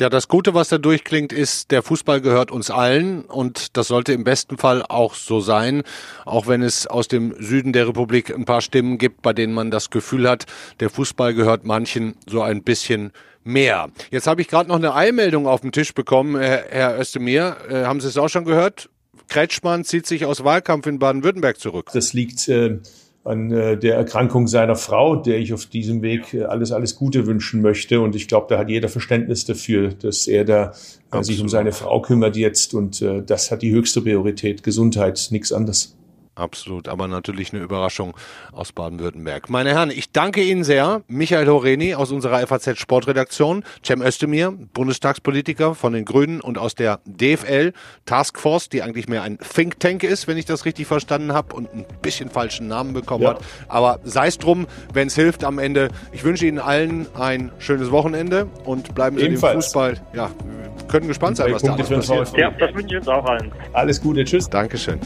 Ja, 0.00 0.08
das 0.08 0.26
Gute, 0.26 0.54
was 0.54 0.70
da 0.70 0.78
durchklingt, 0.78 1.32
ist, 1.32 1.70
der 1.70 1.82
Fußball 1.82 2.20
gehört 2.20 2.50
uns 2.50 2.68
allen 2.68 3.24
und 3.24 3.76
das 3.76 3.86
sollte 3.86 4.12
im 4.12 4.24
besten 4.24 4.58
Fall 4.58 4.82
auch 4.82 5.14
so 5.14 5.38
sein, 5.38 5.84
auch 6.24 6.48
wenn 6.48 6.62
es 6.62 6.88
aus 6.88 7.06
dem 7.06 7.34
Süden 7.38 7.72
der 7.72 7.86
Republik 7.86 8.34
ein 8.34 8.44
paar 8.44 8.60
Stimmen 8.60 8.98
gibt, 8.98 9.22
bei 9.22 9.32
denen 9.32 9.54
man 9.54 9.70
das 9.70 9.90
Gefühl 9.90 10.28
hat, 10.28 10.46
der 10.80 10.90
Fußball 10.90 11.32
gehört 11.34 11.64
manchen 11.64 12.16
so 12.26 12.42
ein 12.42 12.64
bisschen 12.64 13.12
mehr. 13.44 13.88
Jetzt 14.10 14.26
habe 14.26 14.40
ich 14.40 14.48
gerade 14.48 14.68
noch 14.68 14.76
eine 14.76 14.94
Eilmeldung 14.94 15.46
auf 15.46 15.60
dem 15.60 15.70
Tisch 15.70 15.94
bekommen, 15.94 16.40
Herr, 16.40 16.64
Herr 16.68 16.98
Özdemir. 16.98 17.56
Äh, 17.68 17.84
haben 17.84 18.00
Sie 18.00 18.08
es 18.08 18.16
auch 18.16 18.28
schon 18.28 18.44
gehört? 18.44 18.88
Kretschmann 19.28 19.84
zieht 19.84 20.06
sich 20.06 20.24
aus 20.24 20.42
Wahlkampf 20.42 20.86
in 20.86 20.98
Baden-Württemberg 20.98 21.58
zurück. 21.58 21.90
Das 21.92 22.12
liegt 22.12 22.48
äh, 22.48 22.78
an 23.24 23.50
äh, 23.50 23.78
der 23.78 23.96
Erkrankung 23.96 24.46
seiner 24.46 24.76
Frau, 24.76 25.16
der 25.16 25.38
ich 25.38 25.54
auf 25.54 25.64
diesem 25.66 26.02
Weg 26.02 26.34
äh, 26.34 26.44
alles, 26.44 26.72
alles 26.72 26.94
Gute 26.94 27.26
wünschen 27.26 27.62
möchte. 27.62 28.00
Und 28.00 28.14
ich 28.14 28.28
glaube, 28.28 28.46
da 28.50 28.58
hat 28.58 28.68
jeder 28.68 28.90
Verständnis 28.90 29.46
dafür, 29.46 29.88
dass 29.88 30.26
er 30.26 30.44
da 30.44 30.72
äh, 31.10 31.22
sich 31.22 31.40
um 31.40 31.48
seine 31.48 31.72
Frau 31.72 32.02
kümmert 32.02 32.36
jetzt. 32.36 32.74
Und 32.74 33.00
äh, 33.00 33.22
das 33.22 33.50
hat 33.50 33.62
die 33.62 33.72
höchste 33.72 34.02
Priorität. 34.02 34.62
Gesundheit, 34.62 35.28
nichts 35.30 35.52
anderes. 35.52 35.96
Absolut, 36.36 36.88
aber 36.88 37.06
natürlich 37.06 37.52
eine 37.52 37.62
Überraschung 37.62 38.16
aus 38.52 38.72
Baden-Württemberg. 38.72 39.50
Meine 39.50 39.70
Herren, 39.70 39.90
ich 39.90 40.10
danke 40.10 40.42
Ihnen 40.42 40.64
sehr. 40.64 41.02
Michael 41.06 41.46
Horeni 41.46 41.94
aus 41.94 42.10
unserer 42.10 42.44
FAZ 42.44 42.78
Sportredaktion, 42.78 43.64
Cem 43.84 44.02
Özdemir, 44.02 44.50
Bundestagspolitiker 44.50 45.74
von 45.74 45.92
den 45.92 46.04
Grünen 46.04 46.40
und 46.40 46.58
aus 46.58 46.74
der 46.74 47.00
DFL 47.04 47.72
Taskforce, 48.04 48.68
die 48.68 48.82
eigentlich 48.82 49.08
mehr 49.08 49.22
ein 49.22 49.38
Think 49.38 49.78
Tank 49.78 50.02
ist, 50.02 50.26
wenn 50.26 50.36
ich 50.36 50.44
das 50.44 50.64
richtig 50.64 50.88
verstanden 50.88 51.32
habe 51.32 51.54
und 51.54 51.72
ein 51.72 51.84
bisschen 52.02 52.30
falschen 52.30 52.66
Namen 52.66 52.94
bekommen 52.94 53.22
ja. 53.24 53.30
hat. 53.30 53.44
Aber 53.68 54.00
sei 54.02 54.26
es 54.26 54.38
drum, 54.38 54.66
wenn 54.92 55.06
es 55.06 55.14
hilft 55.14 55.44
am 55.44 55.58
Ende. 55.58 55.88
Ich 56.12 56.24
wünsche 56.24 56.46
Ihnen 56.46 56.58
allen 56.58 57.06
ein 57.14 57.52
schönes 57.58 57.90
Wochenende 57.92 58.48
und 58.64 58.94
bleiben 58.94 59.18
Sie 59.18 59.28
dem 59.28 59.36
Fußball. 59.36 60.00
Ja, 60.12 60.30
wir 60.78 60.88
können 60.88 61.06
gespannt 61.06 61.36
sein, 61.36 61.52
was 61.52 61.62
da 61.62 61.74
alles 61.74 61.88
passiert. 61.88 62.36
Ja, 62.36 62.50
das 62.50 62.74
wünsche 62.74 62.94
ich 62.94 62.96
uns 62.96 63.08
auch 63.08 63.24
allen. 63.24 63.52
Alles 63.72 64.00
Gute, 64.00 64.24
tschüss. 64.24 64.48
Dankeschön. 64.48 64.98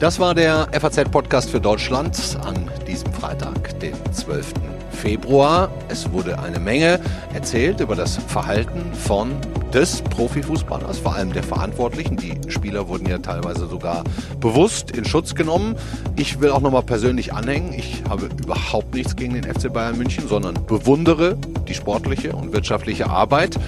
Das 0.00 0.18
war 0.18 0.34
der 0.34 0.66
FAZ-Podcast 0.72 1.50
für 1.50 1.60
Deutschland 1.60 2.18
an 2.42 2.56
diesem 2.86 3.12
Freitag, 3.12 3.78
den 3.80 3.92
12. 4.14 4.54
Februar. 4.92 5.70
Es 5.90 6.10
wurde 6.10 6.38
eine 6.38 6.58
Menge 6.58 6.98
erzählt 7.34 7.80
über 7.80 7.94
das 7.94 8.16
Verhalten 8.16 8.94
von 8.94 9.36
des 9.74 10.00
Profifußballers, 10.00 11.00
vor 11.00 11.16
allem 11.16 11.34
der 11.34 11.42
Verantwortlichen. 11.42 12.16
Die 12.16 12.32
Spieler 12.48 12.88
wurden 12.88 13.10
ja 13.10 13.18
teilweise 13.18 13.66
sogar 13.66 14.02
bewusst 14.40 14.90
in 14.92 15.04
Schutz 15.04 15.34
genommen. 15.34 15.76
Ich 16.16 16.40
will 16.40 16.48
auch 16.48 16.62
nochmal 16.62 16.82
persönlich 16.82 17.34
anhängen. 17.34 17.74
Ich 17.74 18.02
habe 18.08 18.30
überhaupt 18.42 18.94
nichts 18.94 19.16
gegen 19.16 19.34
den 19.34 19.44
FC 19.44 19.70
Bayern 19.70 19.98
München, 19.98 20.26
sondern 20.26 20.54
bewundere 20.66 21.36
die 21.68 21.74
sportliche 21.74 22.32
und 22.32 22.54
wirtschaftliche 22.54 23.10
Arbeit 23.10 23.58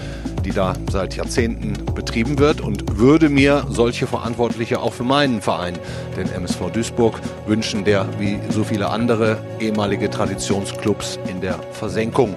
die 0.44 0.52
da 0.52 0.74
seit 0.90 1.16
Jahrzehnten 1.16 1.72
betrieben 1.94 2.38
wird 2.38 2.60
und 2.60 2.98
würde 2.98 3.28
mir 3.28 3.66
solche 3.70 4.06
Verantwortliche 4.06 4.80
auch 4.80 4.92
für 4.92 5.04
meinen 5.04 5.40
Verein, 5.40 5.78
den 6.16 6.30
MSV 6.30 6.70
Duisburg, 6.72 7.20
wünschen, 7.46 7.84
der 7.84 8.06
wie 8.18 8.38
so 8.50 8.64
viele 8.64 8.90
andere 8.90 9.38
ehemalige 9.60 10.10
Traditionsclubs 10.10 11.18
in 11.28 11.40
der 11.40 11.58
Versenkung 11.72 12.34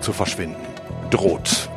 zu 0.00 0.12
verschwinden 0.12 0.56
droht. 1.10 1.68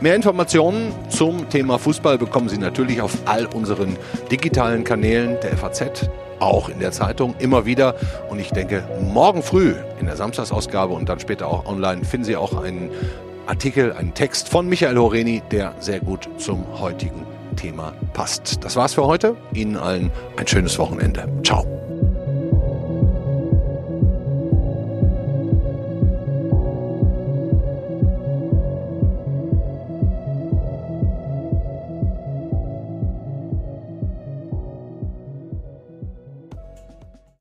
Mehr 0.00 0.14
Informationen 0.14 0.92
zum 1.08 1.48
Thema 1.48 1.78
Fußball 1.78 2.18
bekommen 2.18 2.50
Sie 2.50 2.58
natürlich 2.58 3.00
auf 3.00 3.16
all 3.24 3.46
unseren 3.46 3.96
digitalen 4.30 4.84
Kanälen 4.84 5.38
der 5.42 5.56
FAZ, 5.56 6.10
auch 6.38 6.68
in 6.68 6.80
der 6.80 6.92
Zeitung 6.92 7.34
immer 7.38 7.64
wieder. 7.64 7.94
Und 8.28 8.38
ich 8.38 8.50
denke, 8.50 8.84
morgen 9.00 9.42
früh 9.42 9.74
in 9.98 10.04
der 10.04 10.16
Samstagsausgabe 10.16 10.92
und 10.92 11.08
dann 11.08 11.18
später 11.18 11.48
auch 11.48 11.64
online 11.64 12.04
finden 12.04 12.24
Sie 12.26 12.36
auch 12.36 12.62
einen 12.62 12.90
Artikel, 13.46 13.92
ein 13.92 14.12
Text 14.14 14.48
von 14.48 14.68
Michael 14.68 14.96
Horeni, 14.98 15.42
der 15.50 15.74
sehr 15.80 16.00
gut 16.00 16.28
zum 16.38 16.64
heutigen 16.80 17.26
Thema 17.56 17.92
passt. 18.12 18.64
Das 18.64 18.76
war's 18.76 18.94
für 18.94 19.06
heute. 19.06 19.36
Ihnen 19.52 19.76
allen 19.76 20.10
ein 20.36 20.46
schönes 20.46 20.78
Wochenende. 20.78 21.28
Ciao. 21.44 21.64